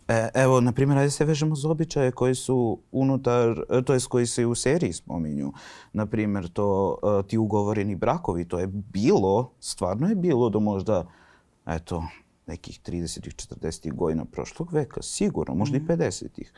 e, 0.08 0.30
evo, 0.34 0.62
na 0.62 0.72
primjer, 0.72 0.98
ajde 0.98 1.12
se 1.12 1.26
vežemo 1.26 1.56
za 1.56 1.70
običaje 1.70 2.12
koji 2.12 2.36
su 2.36 2.80
unutar, 2.92 3.63
e, 3.70 3.82
to 3.82 3.94
jest 3.94 4.08
koji 4.08 4.26
se 4.26 4.46
u 4.46 4.56
seriji 4.56 4.94
spominju. 4.94 5.54
Na 5.94 6.06
primjer, 6.06 6.48
to, 6.50 6.98
uh, 7.04 7.26
ti 7.26 7.38
ugovoreni 7.38 7.96
brakovi, 7.96 8.48
to 8.48 8.60
je 8.60 8.68
bilo, 8.68 9.52
stvarno 9.60 10.10
je 10.10 10.16
bilo 10.16 10.50
do 10.50 10.60
možda, 10.60 11.06
eto, 11.66 12.04
nekih 12.48 12.80
30-ih, 12.86 13.34
40-ih 13.34 13.94
godina 13.94 14.26
prošlog 14.26 14.74
veka, 14.74 15.02
sigurno, 15.02 15.56
možda 15.56 15.78
i 15.78 15.82
50-ih. 15.82 16.54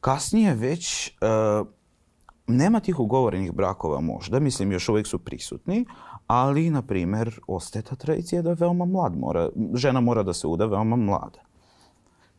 Kasnije 0.00 0.54
već 0.54 1.12
uh, 1.20 1.66
nema 2.46 2.80
tih 2.80 3.00
ugovorenih 3.00 3.52
brakova 3.52 4.00
možda, 4.00 4.40
mislim 4.40 4.72
još 4.72 4.88
uvijek 4.88 5.06
su 5.06 5.18
prisutni, 5.18 5.86
ali 6.26 6.70
na 6.70 6.82
primjer 6.82 7.40
ostaje 7.46 7.82
ta 7.82 7.94
tradicija 7.94 8.42
da 8.42 8.52
veoma 8.52 8.84
mlad 8.84 9.18
mora, 9.18 9.48
žena 9.74 10.00
mora 10.00 10.22
da 10.22 10.32
se 10.32 10.46
uda 10.46 10.66
veoma 10.66 10.96
mlada. 10.96 11.47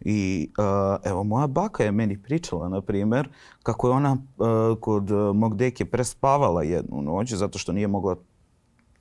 I 0.02 0.50
uh, 0.58 1.02
evo 1.04 1.24
moja 1.24 1.48
baka 1.48 1.84
je 1.84 1.92
meni 1.92 2.22
pričala 2.22 2.70
na 2.70 2.82
primjer 2.82 3.30
kako 3.64 3.88
je 3.88 3.94
ona 3.94 4.12
uh, 4.14 4.80
kod 4.80 5.12
uh, 5.12 5.36
mog 5.36 5.56
deke 5.56 5.86
prespavala 5.86 6.64
jednu 6.64 7.02
noć 7.02 7.34
zato 7.34 7.60
što 7.60 7.72
nije 7.72 7.88
mogla 7.88 8.16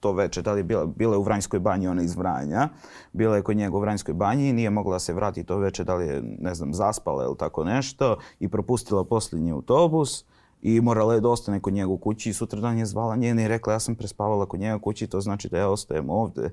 to 0.01 0.13
veče, 0.13 0.43
da 0.43 0.53
li 0.53 0.61
je 0.61 0.65
bila, 0.65 0.87
bila 0.87 1.15
je 1.15 1.19
u 1.19 1.23
Vranjskoj 1.23 1.61
banji, 1.61 1.89
ona 1.89 2.03
iz 2.03 2.17
Vranja, 2.17 2.69
bila 3.13 3.37
je 3.37 3.43
kod 3.43 3.57
njega 3.57 3.77
u 3.77 3.81
Vranjskoj 3.81 4.15
banji 4.15 4.49
i 4.49 4.53
nije 4.53 4.71
mogla 4.71 4.99
se 4.99 5.15
vratiti 5.15 5.47
to 5.47 5.59
veče, 5.59 5.85
da 5.85 5.95
li 5.95 6.07
je, 6.07 6.23
ne 6.39 6.55
znam, 6.55 6.75
zaspala 6.75 7.25
ili 7.25 7.37
tako 7.37 7.65
nešto 7.65 8.17
i 8.41 8.49
propustila 8.49 9.05
posljednji 9.05 9.53
autobus 9.53 10.25
i 10.63 10.81
morala 10.81 11.15
je 11.15 11.21
da 11.21 11.29
ostane 11.29 11.61
kod 11.61 11.73
njega 11.73 11.91
u 11.91 11.99
kući 11.99 12.31
i 12.31 12.33
sutradan 12.33 12.79
je 12.79 12.87
zvala 12.87 13.17
njene 13.17 13.45
i 13.45 13.49
rekla 13.49 13.73
ja 13.73 13.81
sam 13.81 13.95
prespavala 13.95 14.47
kod 14.47 14.61
njega 14.61 14.77
u 14.77 14.81
kući, 14.81 15.07
to 15.07 15.21
znači 15.21 15.49
da 15.49 15.59
ja 15.59 15.69
ostajem 15.69 16.11
ovde. 16.11 16.51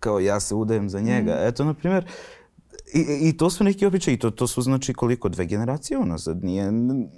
Kao 0.00 0.20
ja 0.20 0.40
se 0.40 0.54
udajem 0.54 0.88
za 0.88 1.00
njega. 1.00 1.36
Eto, 1.40 1.64
na 1.64 1.74
primjer, 1.74 2.06
i, 2.94 3.28
I 3.28 3.36
to 3.36 3.50
su 3.50 3.64
neki 3.64 3.86
običaji, 3.86 4.14
i 4.14 4.18
to, 4.18 4.30
to 4.30 4.46
su 4.46 4.62
znači 4.62 4.92
koliko, 4.92 5.28
dve 5.28 5.46
generacije 5.46 5.98
unazad, 5.98 6.44
nije 6.44 6.72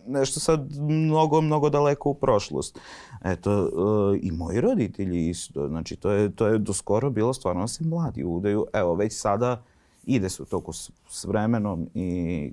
nešto 0.06 0.40
sad 0.40 0.76
mnogo, 0.78 1.40
mnogo 1.40 1.70
daleko 1.70 2.10
u 2.10 2.14
prošlost. 2.14 2.78
Eto, 3.24 3.66
e, 4.14 4.18
i 4.22 4.30
moji 4.30 4.60
roditelji 4.60 5.28
isto, 5.28 5.68
znači 5.68 5.96
to 5.96 6.10
je, 6.10 6.36
to 6.36 6.46
je 6.46 6.58
do 6.58 6.72
skoro 6.72 7.10
bilo 7.10 7.34
stvarno 7.34 7.60
da 7.60 7.68
se 7.68 7.84
mladi 7.84 8.24
udaju, 8.24 8.66
evo 8.72 8.94
već 8.94 9.20
sada 9.20 9.64
ide 10.04 10.28
se 10.28 10.42
u 10.42 10.46
toku 10.46 10.72
s, 10.72 10.90
s 11.08 11.24
vremenom 11.24 11.88
i 11.94 12.52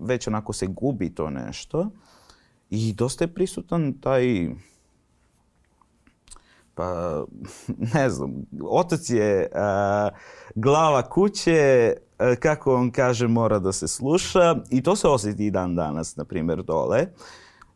već 0.00 0.26
onako 0.26 0.52
se 0.52 0.66
gubi 0.66 1.14
to 1.14 1.30
nešto. 1.30 1.90
I 2.70 2.92
dosta 2.92 3.24
je 3.24 3.34
prisutan 3.34 3.92
taj 4.00 4.48
pa 6.76 7.24
ne 7.94 8.10
znam, 8.10 8.32
otac 8.62 9.10
je 9.10 9.48
a, 9.54 10.08
glava 10.54 11.02
kuće, 11.10 11.94
kako 12.38 12.74
on 12.74 12.90
kaže, 12.90 13.28
mora 13.28 13.58
da 13.58 13.72
se 13.72 13.88
sluša 13.88 14.56
i 14.70 14.82
to 14.82 14.96
se 14.96 15.08
osjeti 15.08 15.46
i 15.46 15.50
dan 15.50 15.74
danas, 15.74 16.16
na 16.16 16.24
primjer, 16.24 16.62
dole. 16.62 17.06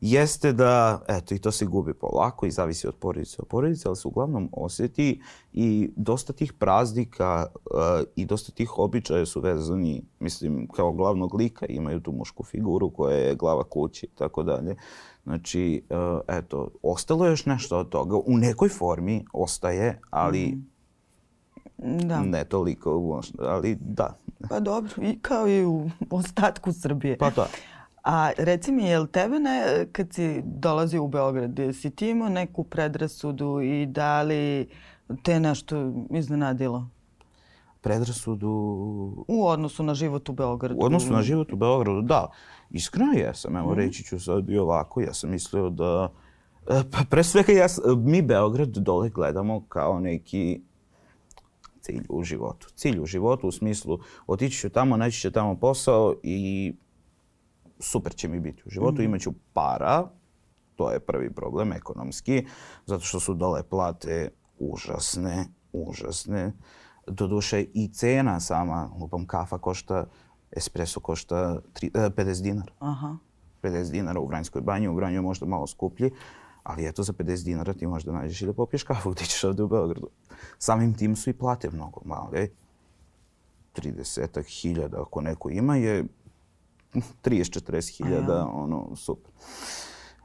Jeste 0.01 0.53
da, 0.53 1.03
eto, 1.09 1.35
i 1.35 1.39
to 1.39 1.51
se 1.53 1.67
gubi 1.67 1.95
polako 1.95 2.47
i 2.47 2.51
zavisi 2.51 2.89
od 2.89 2.95
porodice 2.95 3.37
od 3.39 3.49
porodice, 3.49 3.89
ali 3.89 3.97
se 3.97 4.09
uglavnom 4.09 4.49
osjeti 4.53 5.23
i 5.53 5.91
dosta 5.97 6.33
tih 6.33 6.53
praznika 6.53 7.47
a, 7.75 8.03
i 8.17 8.25
dosta 8.25 8.53
tih 8.53 8.79
običaja 8.79 9.27
su 9.27 9.41
vezani, 9.41 10.03
mislim, 10.21 10.69
kao 10.69 10.93
glavnog 10.93 11.35
lika 11.35 11.67
imaju 11.67 12.01
tu 12.01 12.13
mušku 12.13 12.45
figuru 12.45 12.91
koja 12.91 13.17
je 13.17 13.35
glava 13.35 13.65
kuće 13.65 14.07
i 14.07 14.15
tako 14.15 14.43
dalje. 14.43 14.77
Znači, 15.25 15.83
uh, 15.91 16.21
eto, 16.29 16.69
ostalo 16.83 17.25
je 17.25 17.31
još 17.31 17.47
nešto 17.47 17.79
od 17.79 17.89
toga. 17.89 18.17
U 18.17 18.37
nekoj 18.37 18.69
formi 18.69 19.25
ostaje, 19.33 20.01
ali 20.11 20.59
Da. 21.83 22.21
ne 22.21 22.45
toliko, 22.45 23.21
ali 23.39 23.79
da. 23.81 24.17
Pa 24.49 24.61
dobro, 24.61 24.91
i 25.03 25.19
kao 25.23 25.49
i 25.49 25.65
u 25.65 25.91
ostatku 26.11 26.73
Srbije. 26.73 27.19
Pa 27.19 27.31
da. 27.31 27.47
A 28.05 28.31
reci 28.37 28.73
mi, 28.73 28.85
jel 28.85 29.07
tebe 29.07 29.39
ne, 29.39 29.87
kad 29.93 30.13
si 30.13 30.43
dolazio 30.45 31.05
u 31.05 31.09
Beograd, 31.09 31.59
si 31.75 31.91
ti 31.91 32.09
imao 32.11 32.29
neku 32.29 32.65
predrasudu 32.65 33.61
i 33.61 33.87
da 33.87 34.23
li 34.23 34.69
te 35.23 35.41
nešto 35.41 35.93
iznenadilo 36.11 36.89
Predrasudu 37.81 38.49
u 39.29 39.47
odnosu 39.47 39.83
na 39.83 39.95
život 39.95 40.29
u 40.29 40.33
Beogradu? 40.33 40.81
u 40.81 40.85
odnosu 40.85 41.13
na 41.13 41.23
život 41.23 41.53
u 41.53 41.57
Beogradu, 41.57 42.03
da. 42.03 42.31
Iskreno 42.71 43.13
jesam, 43.13 43.57
evo 43.57 43.75
reći 43.75 44.05
ću 44.05 44.21
sad 44.21 44.51
i 44.51 44.59
ovako, 44.59 45.01
ja 45.01 45.15
sam 45.15 45.31
mislio 45.31 45.71
da... 45.71 46.09
e, 46.69 46.83
Pa 46.91 46.99
pre 47.11 47.25
svega 47.25 47.53
ja, 47.53 47.67
mi 47.97 48.23
Beograd 48.23 48.69
dole 48.69 49.09
gledamo 49.09 49.65
kao 49.69 50.01
neki 50.01 50.61
cilj 51.91 52.07
u 52.09 52.23
životu. 52.23 52.69
Cilj 52.75 53.01
u 53.01 53.07
životu 53.07 53.49
u 53.49 53.53
smislu 53.53 53.99
otići 54.27 54.59
ću 54.59 54.71
tamo, 54.71 54.97
naći 54.97 55.21
ću 55.21 55.31
tamo 55.31 55.57
posao 55.57 56.15
i 56.23 56.73
super 57.79 58.15
će 58.15 58.29
mi 58.29 58.41
biti 58.41 58.63
u 58.67 58.71
životu, 58.71 59.03
imaću 59.03 59.33
para, 59.53 60.09
to 60.77 60.91
je 60.91 61.01
prvi 61.01 61.33
problem 61.33 61.73
ekonomski, 61.73 62.47
zato 62.87 63.05
što 63.05 63.21
su 63.21 63.35
dole 63.35 63.63
plate 63.63 64.31
užasne, 64.59 65.47
užasne. 65.73 66.53
Doduše 67.07 67.63
i 67.75 67.89
cena 67.89 68.41
sama, 68.41 68.91
lupam 69.01 69.27
kafa 69.27 69.59
košta, 69.59 70.07
espresso 70.51 71.01
košta 71.01 71.61
tri, 71.73 71.91
e, 71.95 72.11
50 72.11 72.43
dinara. 72.43 72.73
Aha. 72.79 73.17
50 73.63 73.91
dinara 73.91 74.21
u 74.21 74.27
Vranjskoj 74.27 74.63
banji, 74.63 74.89
u 74.89 74.95
Vranju 74.95 75.15
je 75.15 75.21
možda 75.21 75.47
malo 75.47 75.67
skuplji, 75.67 76.11
ali 76.63 76.87
eto 76.87 77.03
za 77.03 77.13
50 77.13 77.45
dinara 77.45 77.73
ti 77.73 77.87
možda 77.87 78.13
nađeš 78.13 78.43
i 78.43 78.47
da 78.47 78.53
popiješ 78.53 78.83
kafu 78.83 79.11
gdje 79.11 79.25
ćeš 79.27 79.45
ovdje 79.45 79.65
u 79.65 79.69
Beogradu. 79.69 80.09
Samim 80.59 80.95
tim 80.95 81.17
su 81.17 81.31
i 81.31 81.33
plate 81.33 81.71
mnogo 81.71 82.01
male. 82.05 82.49
30 83.75 84.61
hiljada 84.61 85.03
ako 85.03 85.21
neko 85.21 85.51
ima 85.51 85.77
je 85.77 86.05
30-40 87.25 87.97
hiljada, 87.97 88.47
ono, 88.47 88.97
super. 88.97 89.33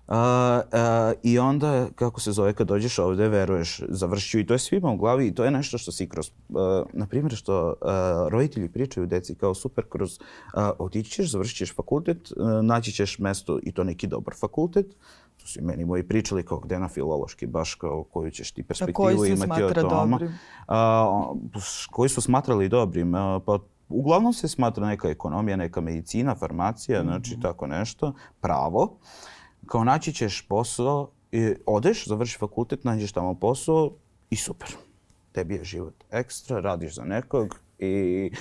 Uh, 0.08 0.13
uh, 0.13 1.13
I 1.24 1.39
onda, 1.39 1.88
kako 1.95 2.19
se 2.19 2.32
zove, 2.32 2.54
kad 2.54 2.67
dođeš 2.67 3.00
ovde, 3.00 3.28
veruješ, 3.28 3.82
završću 3.89 4.39
i 4.39 4.45
to 4.45 4.54
je 4.54 4.60
svima 4.60 4.91
u 4.91 4.98
glavi 4.98 5.28
i 5.28 5.36
to 5.36 5.43
je 5.43 5.52
nešto 5.52 5.78
što 5.78 5.91
si 5.91 6.10
kroz, 6.10 6.32
uh, 6.50 6.56
na 6.93 7.08
primjer, 7.08 7.36
što 7.36 7.67
uh, 7.67 7.76
roditelji 8.32 8.69
pričaju 8.69 9.08
deci 9.08 9.36
kao 9.36 9.54
super 9.54 9.84
kroz, 9.89 10.19
uh, 10.19 10.62
otići 10.80 11.12
ćeš, 11.12 11.32
završit 11.32 11.58
ćeš 11.58 11.76
fakultet, 11.76 12.32
uh, 12.32 12.38
naći 12.63 12.91
ćeš 12.91 13.19
mesto 13.19 13.60
i 13.63 13.71
to 13.71 13.84
neki 13.84 14.08
dobar 14.08 14.34
fakultet, 14.39 14.95
to 15.46 15.50
su 15.50 15.60
i 15.60 15.62
meni 15.62 15.86
moji 15.86 16.08
pričali 16.08 16.46
kao 16.46 16.60
gde 16.60 16.80
na 16.80 16.88
filološki, 16.90 17.48
baš 17.48 17.76
kao 17.76 18.04
koju 18.04 18.32
ćeš 18.32 18.52
ti 18.52 18.64
perspektivu 18.64 19.26
se 19.26 19.32
imati 19.32 19.64
od 19.64 19.76
toma. 19.76 20.18
dobrim? 20.18 20.40
A, 20.68 21.34
koji 21.92 22.10
su 22.10 22.22
smatrali 22.22 22.70
dobrim? 22.70 23.16
A, 23.16 23.40
pa 23.46 23.60
uglavnom 23.90 24.34
se 24.34 24.48
smatra 24.48 24.88
neka 24.88 25.10
ekonomija, 25.10 25.58
neka 25.58 25.82
medicina, 25.82 26.36
farmacija, 26.36 27.04
znači 27.04 27.40
tako 27.42 27.68
nešto, 27.68 28.14
pravo. 28.42 28.98
Kao 29.66 29.84
naći 29.84 30.14
ćeš 30.14 30.48
posao, 30.48 31.10
i 31.32 31.54
odeš, 31.66 32.08
završi 32.08 32.38
fakultet, 32.38 32.84
nađeš 32.84 33.12
tamo 33.12 33.34
posao 33.34 33.92
i 34.30 34.36
super. 34.36 34.70
Tebi 35.32 35.56
je 35.56 35.64
život 35.64 36.04
ekstra, 36.12 36.60
radiš 36.60 36.96
za 36.96 37.04
nekog 37.04 37.60
i 37.80 38.32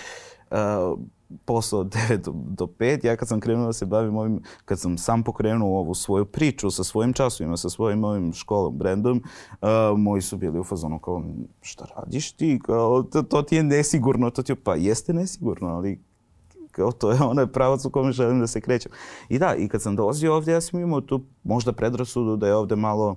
uh, 0.55 0.99
posao 1.45 1.81
od 1.81 1.87
9 1.87 2.17
do, 2.17 2.33
do 2.35 2.67
5. 2.67 3.07
Ja 3.07 3.17
kad 3.17 3.29
sam 3.29 3.41
krenuo 3.41 3.67
da 3.67 3.73
se 3.73 3.87
bavim 3.87 4.17
ovim, 4.17 4.41
kad 4.65 4.81
sam 4.81 4.99
sam 4.99 5.23
pokrenuo 5.23 5.79
ovu 5.79 5.95
svoju 5.95 6.25
priču 6.25 6.71
sa 6.71 6.85
svojim 6.85 7.13
časovima, 7.13 7.57
sa 7.57 7.71
svojim 7.71 8.05
ovim 8.05 8.33
školom, 8.33 8.79
brendom, 8.79 9.23
uh, 9.61 9.69
moji 9.99 10.23
su 10.23 10.37
bili 10.37 10.61
u 10.61 10.65
fazonu 10.65 10.99
kao, 10.99 11.23
šta 11.61 11.87
radiš 11.97 12.33
ti? 12.33 12.61
Kao, 12.65 13.03
to, 13.03 13.23
to 13.23 13.43
ti 13.43 13.57
je 13.57 13.63
nesigurno. 13.63 14.31
To 14.31 14.43
ti 14.43 14.53
je, 14.53 14.57
pa 14.57 14.75
jeste 14.75 15.13
nesigurno, 15.13 15.69
ali 15.69 16.01
kao 16.71 16.93
to 16.93 17.11
je 17.11 17.23
onaj 17.23 17.47
pravac 17.47 17.85
u 17.85 17.91
kome 17.91 18.13
želim 18.13 18.41
da 18.41 18.47
se 18.47 18.61
krećem. 18.61 18.93
I 19.29 19.39
da, 19.39 19.55
i 19.55 19.69
kad 19.69 19.83
sam 19.83 19.97
dolazio 19.97 20.35
ovdje, 20.35 20.55
ja 20.55 20.61
sam 20.61 20.81
imao 20.81 21.01
tu 21.01 21.21
možda 21.45 21.73
predrasudu 21.73 22.37
da 22.37 22.47
je 22.47 22.55
ovdje 22.55 22.77
malo, 22.77 23.17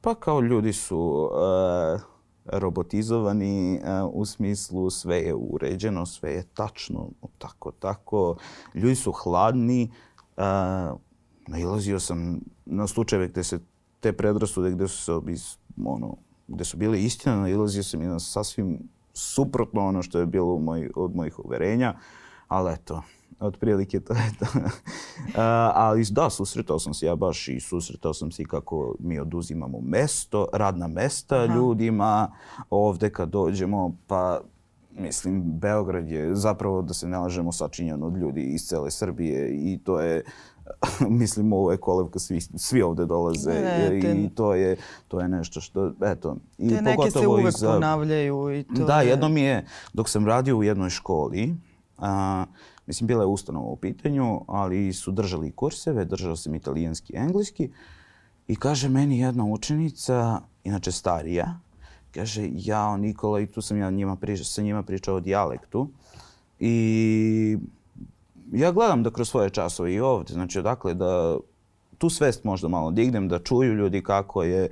pa 0.00 0.14
kao 0.14 0.40
ljudi 0.40 0.72
su 0.72 1.30
uh, 1.32 2.00
robotizovani 2.44 3.80
uh, 3.82 4.10
u 4.12 4.24
smislu 4.24 4.90
sve 4.90 5.16
je 5.16 5.34
uređeno, 5.34 6.06
sve 6.06 6.32
je 6.32 6.42
tačno, 6.54 7.08
tako, 7.38 7.70
tako. 7.70 8.36
Ljudi 8.74 8.94
su 8.94 9.12
hladni. 9.12 9.90
Uh, 10.36 11.00
nailazio 11.46 12.00
sam 12.00 12.40
na 12.66 12.86
slučajeve 12.86 13.28
gde 13.28 13.44
se 13.44 13.58
te 14.00 14.12
predrasude 14.12 14.70
gde 14.70 14.88
su 14.88 15.04
se 15.04 15.32
iz, 15.32 15.56
ono, 15.84 16.16
gde 16.48 16.64
su 16.64 16.76
bile 16.76 17.02
istina, 17.02 17.36
nailazio 17.36 17.82
sam 17.82 18.02
i 18.02 18.06
na 18.06 18.20
sasvim 18.20 18.78
suprotno 19.14 19.86
ono 19.86 20.02
što 20.02 20.18
je 20.18 20.26
bilo 20.26 20.58
moj, 20.58 20.90
od 20.96 21.16
mojih 21.16 21.38
uverenja. 21.38 21.94
Ali 22.48 22.72
eto, 22.72 23.02
otprilike 23.40 24.00
to 24.00 24.14
je 24.14 24.30
to. 24.38 24.46
ali 25.74 26.04
da, 26.10 26.30
susretao 26.30 26.78
sam 26.78 26.94
se 26.94 27.06
ja 27.06 27.16
baš 27.16 27.48
i 27.48 27.60
susretao 27.60 28.14
sam 28.14 28.32
se 28.32 28.42
i 28.42 28.44
kako 28.44 28.94
mi 28.98 29.18
oduzimamo 29.18 29.80
mesto, 29.80 30.48
radna 30.52 30.88
mesta 30.88 31.36
Aha. 31.36 31.54
ljudima 31.54 32.32
ovde 32.70 33.10
kad 33.10 33.28
dođemo, 33.28 33.96
pa 34.06 34.40
mislim, 34.90 35.42
Beograd 35.44 36.08
je 36.08 36.34
zapravo, 36.34 36.82
da 36.82 36.94
se 36.94 37.08
ne 37.08 37.18
lažemo, 37.18 37.52
sačinjen 37.52 38.02
od 38.02 38.16
ljudi 38.16 38.42
iz 38.42 38.62
cele 38.62 38.90
Srbije 38.90 39.54
i 39.54 39.78
to 39.84 40.00
je 40.00 40.24
mislim 41.20 41.52
ovo 41.52 41.72
je 41.72 41.76
kolevka 41.76 42.18
svi 42.18 42.40
svi 42.40 42.82
ovde 42.82 43.06
dolaze 43.06 43.52
ne, 43.52 44.00
te, 44.00 44.12
i 44.12 44.28
to 44.34 44.54
je 44.54 44.76
to 45.08 45.20
je 45.20 45.28
nešto 45.28 45.60
što 45.60 45.92
eto 46.02 46.36
i 46.58 46.68
te 46.68 46.82
neke 46.82 47.10
se 47.10 47.26
uvek 47.26 47.58
za, 47.58 47.72
ponavljaju 47.72 48.58
i 48.58 48.62
to 48.62 48.84
Da, 48.84 49.00
je... 49.00 49.08
jedno 49.08 49.28
mi 49.28 49.40
je 49.40 49.66
dok 49.92 50.08
sam 50.08 50.26
radio 50.26 50.56
u 50.56 50.62
jednoj 50.62 50.90
školi 50.90 51.56
a, 52.00 52.44
Mislim, 52.90 53.06
bila 53.06 53.22
je 53.22 53.26
ustanova 53.26 53.66
u 53.66 53.76
pitanju, 53.76 54.40
ali 54.48 54.92
su 54.92 55.12
držali 55.12 55.50
kurseve, 55.50 56.04
držao 56.04 56.36
sam 56.36 56.54
italijanski 56.54 57.12
i 57.12 57.16
engleski. 57.16 57.70
I 58.48 58.56
kaže 58.56 58.88
meni 58.88 59.18
jedna 59.18 59.44
učenica, 59.44 60.40
inače 60.64 60.92
starija, 60.92 61.58
kaže, 62.14 62.48
ja, 62.52 62.96
Nikola, 62.96 63.40
i 63.40 63.46
tu 63.46 63.62
sam 63.62 63.78
ja 63.78 63.90
njima 63.90 64.16
priča, 64.16 64.44
sa 64.44 64.62
njima 64.62 64.82
pričao 64.82 65.16
o 65.16 65.20
dijalektu. 65.20 65.88
I 66.58 67.58
ja 68.52 68.72
gledam 68.72 69.02
da 69.02 69.10
kroz 69.10 69.28
svoje 69.28 69.50
časove 69.50 69.94
i 69.94 70.00
ovdje, 70.00 70.34
znači 70.34 70.58
odakle 70.58 70.94
da 70.94 71.36
tu 71.98 72.10
svest 72.10 72.44
možda 72.44 72.68
malo 72.68 72.90
dignem, 72.90 73.28
da 73.28 73.38
čuju 73.38 73.74
ljudi 73.74 74.02
kako 74.02 74.42
je, 74.42 74.68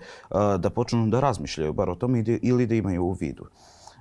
da 0.58 0.70
počnu 0.74 1.06
da 1.06 1.20
razmišljaju 1.20 1.72
bar 1.72 1.90
o 1.90 1.94
tome 1.94 2.24
ili 2.42 2.66
da 2.66 2.74
imaju 2.74 3.04
u 3.04 3.12
vidu. 3.12 3.46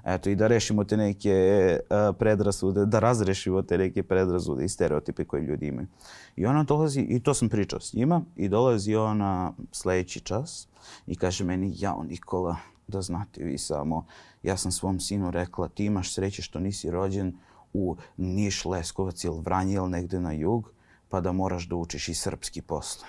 Eto, 0.07 0.29
i 0.29 0.35
da 0.35 0.47
rešimo 0.47 0.83
te 0.83 0.97
neke 0.97 1.79
uh, 1.79 2.15
predrasude, 2.19 2.85
da 2.85 2.99
razrešimo 2.99 3.61
te 3.61 3.77
neke 3.77 4.03
predrasude 4.03 4.65
i 4.65 4.69
stereotipe 4.69 5.25
koje 5.25 5.41
ljudi 5.41 5.67
imaju. 5.67 5.87
I 6.35 6.45
ona 6.45 6.63
dolazi, 6.63 7.01
i 7.01 7.19
to 7.19 7.33
sam 7.33 7.49
pričao 7.49 7.79
s 7.79 7.93
njima, 7.93 8.21
i 8.35 8.49
dolazi 8.49 8.95
ona 8.95 9.53
sledeći 9.71 10.19
čas 10.19 10.67
i 11.07 11.15
kaže 11.15 11.43
meni, 11.43 11.73
jao 11.75 12.03
Nikola, 12.03 12.55
da 12.87 13.01
znate 13.01 13.43
vi 13.43 13.57
samo, 13.57 14.05
ja 14.43 14.57
sam 14.57 14.71
svom 14.71 14.99
sinu 14.99 15.31
rekla, 15.31 15.67
ti 15.67 15.85
imaš 15.85 16.13
sreće 16.13 16.41
što 16.41 16.59
nisi 16.59 16.91
rođen 16.91 17.37
u 17.73 17.95
Niš, 18.17 18.65
Leskovac 18.65 19.23
ili 19.23 19.41
Vranje 19.41 19.73
ili 19.73 19.89
negde 19.89 20.19
na 20.19 20.31
jug, 20.31 20.71
pa 21.09 21.21
da 21.21 21.31
moraš 21.31 21.67
da 21.67 21.75
učiš 21.75 22.09
i 22.09 22.13
srpski 22.13 22.61
posle. 22.61 23.07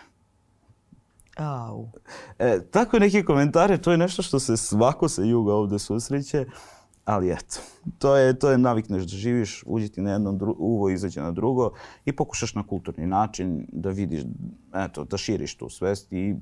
Au. 1.36 1.88
E, 2.38 2.60
tako 2.70 2.98
neke 2.98 3.24
komentare, 3.24 3.78
to 3.78 3.90
je 3.90 3.98
nešto 3.98 4.22
što 4.22 4.38
se 4.38 4.56
svako 4.56 5.08
sa 5.08 5.22
juga 5.22 5.54
ovde 5.54 5.78
susreće. 5.78 6.46
Ali 7.08 7.30
eto, 7.30 7.60
to 7.98 8.16
je, 8.16 8.38
to 8.38 8.50
je 8.50 8.58
navikneš 8.58 9.02
da 9.02 9.16
živiš, 9.16 9.62
uđi 9.66 9.90
na 9.96 10.12
jedno 10.12 10.54
uvo, 10.58 10.90
izađe 10.90 11.20
na 11.20 11.30
drugo 11.30 11.70
i 12.04 12.12
pokušaš 12.12 12.54
na 12.54 12.62
kulturni 12.66 13.06
način 13.06 13.66
da 13.72 13.90
vidiš, 13.90 14.22
eto, 14.74 15.04
da 15.04 15.16
širiš 15.16 15.54
tu 15.56 15.68
svest 15.68 16.12
i 16.12 16.34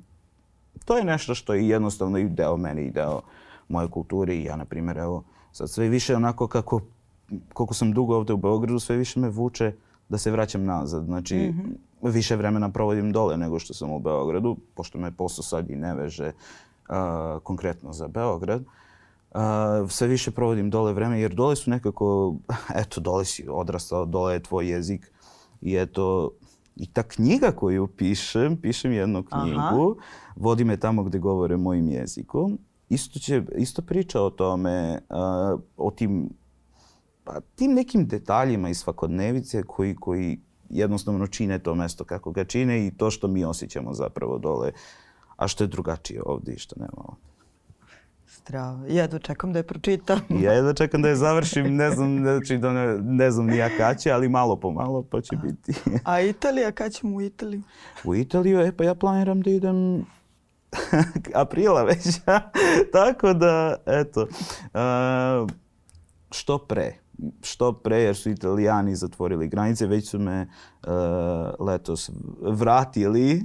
to 0.85 0.97
je 0.97 1.03
nešto 1.03 1.35
što 1.35 1.53
je 1.53 1.67
jednostavno 1.67 2.17
i 2.17 2.29
deo 2.29 2.57
mene 2.57 2.83
i 2.85 2.91
deo 2.91 3.21
moje 3.69 3.87
kulture 3.87 4.35
i 4.35 4.43
ja, 4.43 4.55
na 4.55 4.65
primjer, 4.65 4.97
evo, 4.97 5.23
sad 5.51 5.69
sve 5.69 5.89
više 5.89 6.15
onako 6.15 6.47
kako, 6.47 6.81
koliko 7.53 7.73
sam 7.73 7.93
dugo 7.93 8.15
ovde 8.15 8.33
u 8.33 8.37
Beogradu, 8.37 8.79
sve 8.79 8.97
više 8.97 9.19
me 9.19 9.29
vuče 9.29 9.71
da 10.09 10.17
se 10.17 10.31
vraćam 10.31 10.65
nazad. 10.65 11.05
Znači, 11.05 11.35
mm 11.37 11.77
-hmm. 12.01 12.11
više 12.11 12.35
vremena 12.35 12.69
provodim 12.69 13.11
dole 13.11 13.37
nego 13.37 13.59
što 13.59 13.73
sam 13.73 13.91
u 13.91 13.99
Beogradu, 13.99 14.57
pošto 14.75 14.97
me 14.97 15.11
posao 15.11 15.43
sad 15.43 15.69
i 15.69 15.75
ne 15.75 15.95
veže 15.95 16.31
uh, 16.31 16.95
konkretno 17.43 17.93
za 17.93 18.07
Beograd. 18.07 18.61
Uh, 18.61 18.67
Uh, 19.37 19.89
sve 19.89 20.07
više 20.07 20.31
provodim 20.31 20.69
dole 20.69 20.93
vreme, 20.93 21.21
jer 21.21 21.33
dole 21.33 21.55
su 21.55 21.69
nekako, 21.69 22.35
eto, 22.81 23.01
dole 23.01 23.25
si 23.25 23.45
odrastao, 23.49 24.05
dole 24.05 24.33
je 24.33 24.43
tvoj 24.43 24.69
jezik. 24.69 25.11
I 25.61 25.75
eto, 25.75 26.31
i 26.75 26.87
ta 26.93 27.03
knjiga 27.03 27.51
koju 27.51 27.87
pišem, 27.87 28.57
pišem 28.61 28.91
jednu 28.91 29.23
knjigu, 29.23 29.57
Aha. 29.59 29.93
vodi 30.35 30.63
me 30.63 30.77
tamo 30.77 31.03
gde 31.03 31.19
govore 31.19 31.57
mojim 31.57 31.89
jezikom. 31.89 32.57
Isto, 32.89 33.19
će, 33.19 33.43
isto 33.57 33.81
priča 33.81 34.21
o 34.21 34.29
tome, 34.29 34.99
uh, 35.09 35.59
o 35.77 35.91
tim, 35.91 36.29
pa, 37.23 37.39
tim 37.55 37.73
nekim 37.73 38.07
detaljima 38.07 38.69
iz 38.69 38.77
svakodnevice 38.77 39.63
koji, 39.63 39.95
koji 39.95 40.39
jednostavno 40.69 41.27
čine 41.27 41.59
to 41.59 41.75
mesto 41.75 42.03
kako 42.03 42.31
ga 42.31 42.45
čine 42.45 42.87
i 42.87 42.91
to 42.91 43.11
što 43.11 43.27
mi 43.27 43.45
osjećamo 43.45 43.93
zapravo 43.93 44.37
dole, 44.37 44.71
a 45.35 45.47
što 45.47 45.63
je 45.63 45.67
drugačije 45.67 46.21
ovde 46.25 46.53
i 46.53 46.59
što 46.59 46.75
nema 46.79 46.97
ovde. 46.97 47.26
Strava. 48.47 48.79
Jedva 48.87 49.19
čekam 49.19 49.53
da 49.53 49.59
je 49.59 49.63
pročitam. 49.63 50.19
ja 50.29 50.53
jedva 50.59 50.73
čekam 50.73 51.01
da 51.01 51.09
je 51.09 51.15
završim. 51.15 51.75
Ne 51.75 51.91
znam, 51.91 52.17
znači, 52.17 52.57
da 52.57 52.73
ne, 52.73 52.97
ne 52.97 53.31
znam 53.31 53.45
ni 53.45 53.57
ja 53.57 53.69
kad 53.77 53.99
će, 53.99 54.11
ali 54.11 54.29
malo 54.29 54.55
po 54.55 54.71
malo 54.71 55.03
pa 55.03 55.21
će 55.21 55.35
biti. 55.35 55.73
A 56.03 56.21
Italija, 56.21 56.71
kad 56.71 56.91
ćemo 56.91 57.15
u 57.15 57.21
Italiju? 57.21 57.61
U 58.03 58.15
Italiju, 58.15 58.59
e 58.59 58.71
pa 58.71 58.83
ja 58.83 58.95
planiram 58.95 59.41
da 59.41 59.49
idem 59.49 60.05
aprila 61.43 61.83
već. 61.83 62.05
Tako 62.93 63.33
da, 63.33 63.75
eto, 63.85 64.21
uh, 64.21 65.49
što 66.31 66.57
pre. 66.57 66.93
Što 67.41 67.73
pre, 67.73 67.97
jer 67.97 68.15
su 68.15 68.29
italijani 68.29 68.95
zatvorili 68.95 69.47
granice, 69.47 69.87
već 69.87 70.09
su 70.09 70.19
me 70.19 70.41
uh, 70.41 70.91
letos 71.67 72.11
vratili, 72.41 73.43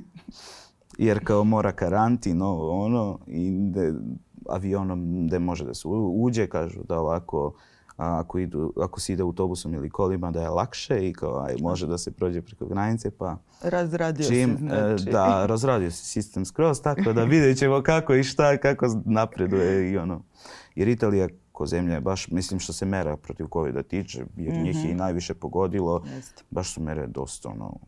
jer 0.98 1.24
kao 1.24 1.44
mora 1.44 1.72
karantin, 1.72 2.42
ovo 2.42 2.84
ono, 2.84 3.18
i 3.26 3.50
de, 3.52 3.92
avionom 4.48 5.26
gde 5.26 5.38
može 5.38 5.64
da 5.64 5.74
se 5.74 5.88
uđe, 5.88 6.46
kažu 6.46 6.82
da 6.88 6.98
ovako 6.98 7.52
ako, 7.96 8.38
idu, 8.38 8.72
ako 8.80 9.00
se 9.00 9.12
ide 9.12 9.22
autobusom 9.22 9.74
ili 9.74 9.90
kolima 9.90 10.30
da 10.30 10.42
je 10.42 10.48
lakše 10.48 11.08
i 11.08 11.12
kao 11.12 11.44
aj, 11.44 11.54
može 11.60 11.86
da 11.86 11.98
se 11.98 12.10
prođe 12.10 12.42
preko 12.42 12.66
granice 12.66 13.10
pa 13.10 13.36
razradio 13.62 14.26
čim, 14.28 14.56
se 14.58 14.64
znači. 14.64 15.04
da 15.04 15.46
razradio 15.46 15.90
se 15.90 16.04
sistem 16.04 16.44
skroz 16.44 16.80
tako 16.82 17.12
da 17.12 17.24
vidjet 17.24 17.58
ćemo 17.58 17.82
kako 17.82 18.14
i 18.14 18.24
šta 18.24 18.56
kako 18.56 18.86
napreduje 19.04 19.92
i 19.92 19.98
ono 19.98 20.22
jer 20.74 20.88
Italija 20.88 21.28
ko 21.52 21.66
zemlja 21.66 21.94
je 21.94 22.00
baš 22.00 22.28
mislim 22.28 22.60
što 22.60 22.72
se 22.72 22.86
mera 22.86 23.16
protiv 23.16 23.46
covida 23.52 23.82
tiče 23.82 24.24
jer 24.36 24.54
mm 24.54 24.58
-hmm. 24.58 24.64
njih 24.64 24.76
je 24.76 24.84
i 24.84 24.88
mhm. 24.88 24.98
najviše 24.98 25.34
pogodilo 25.34 26.04
baš 26.50 26.74
su 26.74 26.82
mere 26.82 27.06
dosta 27.06 27.48
ono 27.48 27.78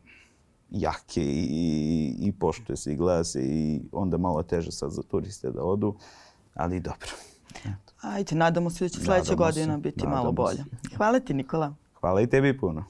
jake 0.70 1.22
i, 1.22 1.48
i, 1.50 2.14
i 2.26 2.32
poštuje 2.32 2.76
se 2.76 2.92
i 2.92 2.96
gleda 2.96 3.24
se 3.24 3.40
i 3.42 3.80
onda 3.92 4.18
malo 4.18 4.42
teže 4.42 4.72
sad 4.72 4.90
za 4.90 5.02
turiste 5.02 5.50
da 5.50 5.62
odu 5.62 5.94
ali 6.54 6.80
dobro. 6.80 7.08
Ajde, 8.00 8.34
nadamo 8.34 8.70
se 8.70 8.84
da 8.84 8.88
će 8.88 9.00
sljedeća 9.00 9.34
godina 9.34 9.78
biti 9.78 10.06
malo 10.06 10.32
bolje. 10.32 10.64
Hvala 10.96 11.20
ti, 11.20 11.34
Nikola. 11.34 11.74
Hvala 12.00 12.20
i 12.20 12.26
tebi 12.26 12.58
puno. 12.58 12.84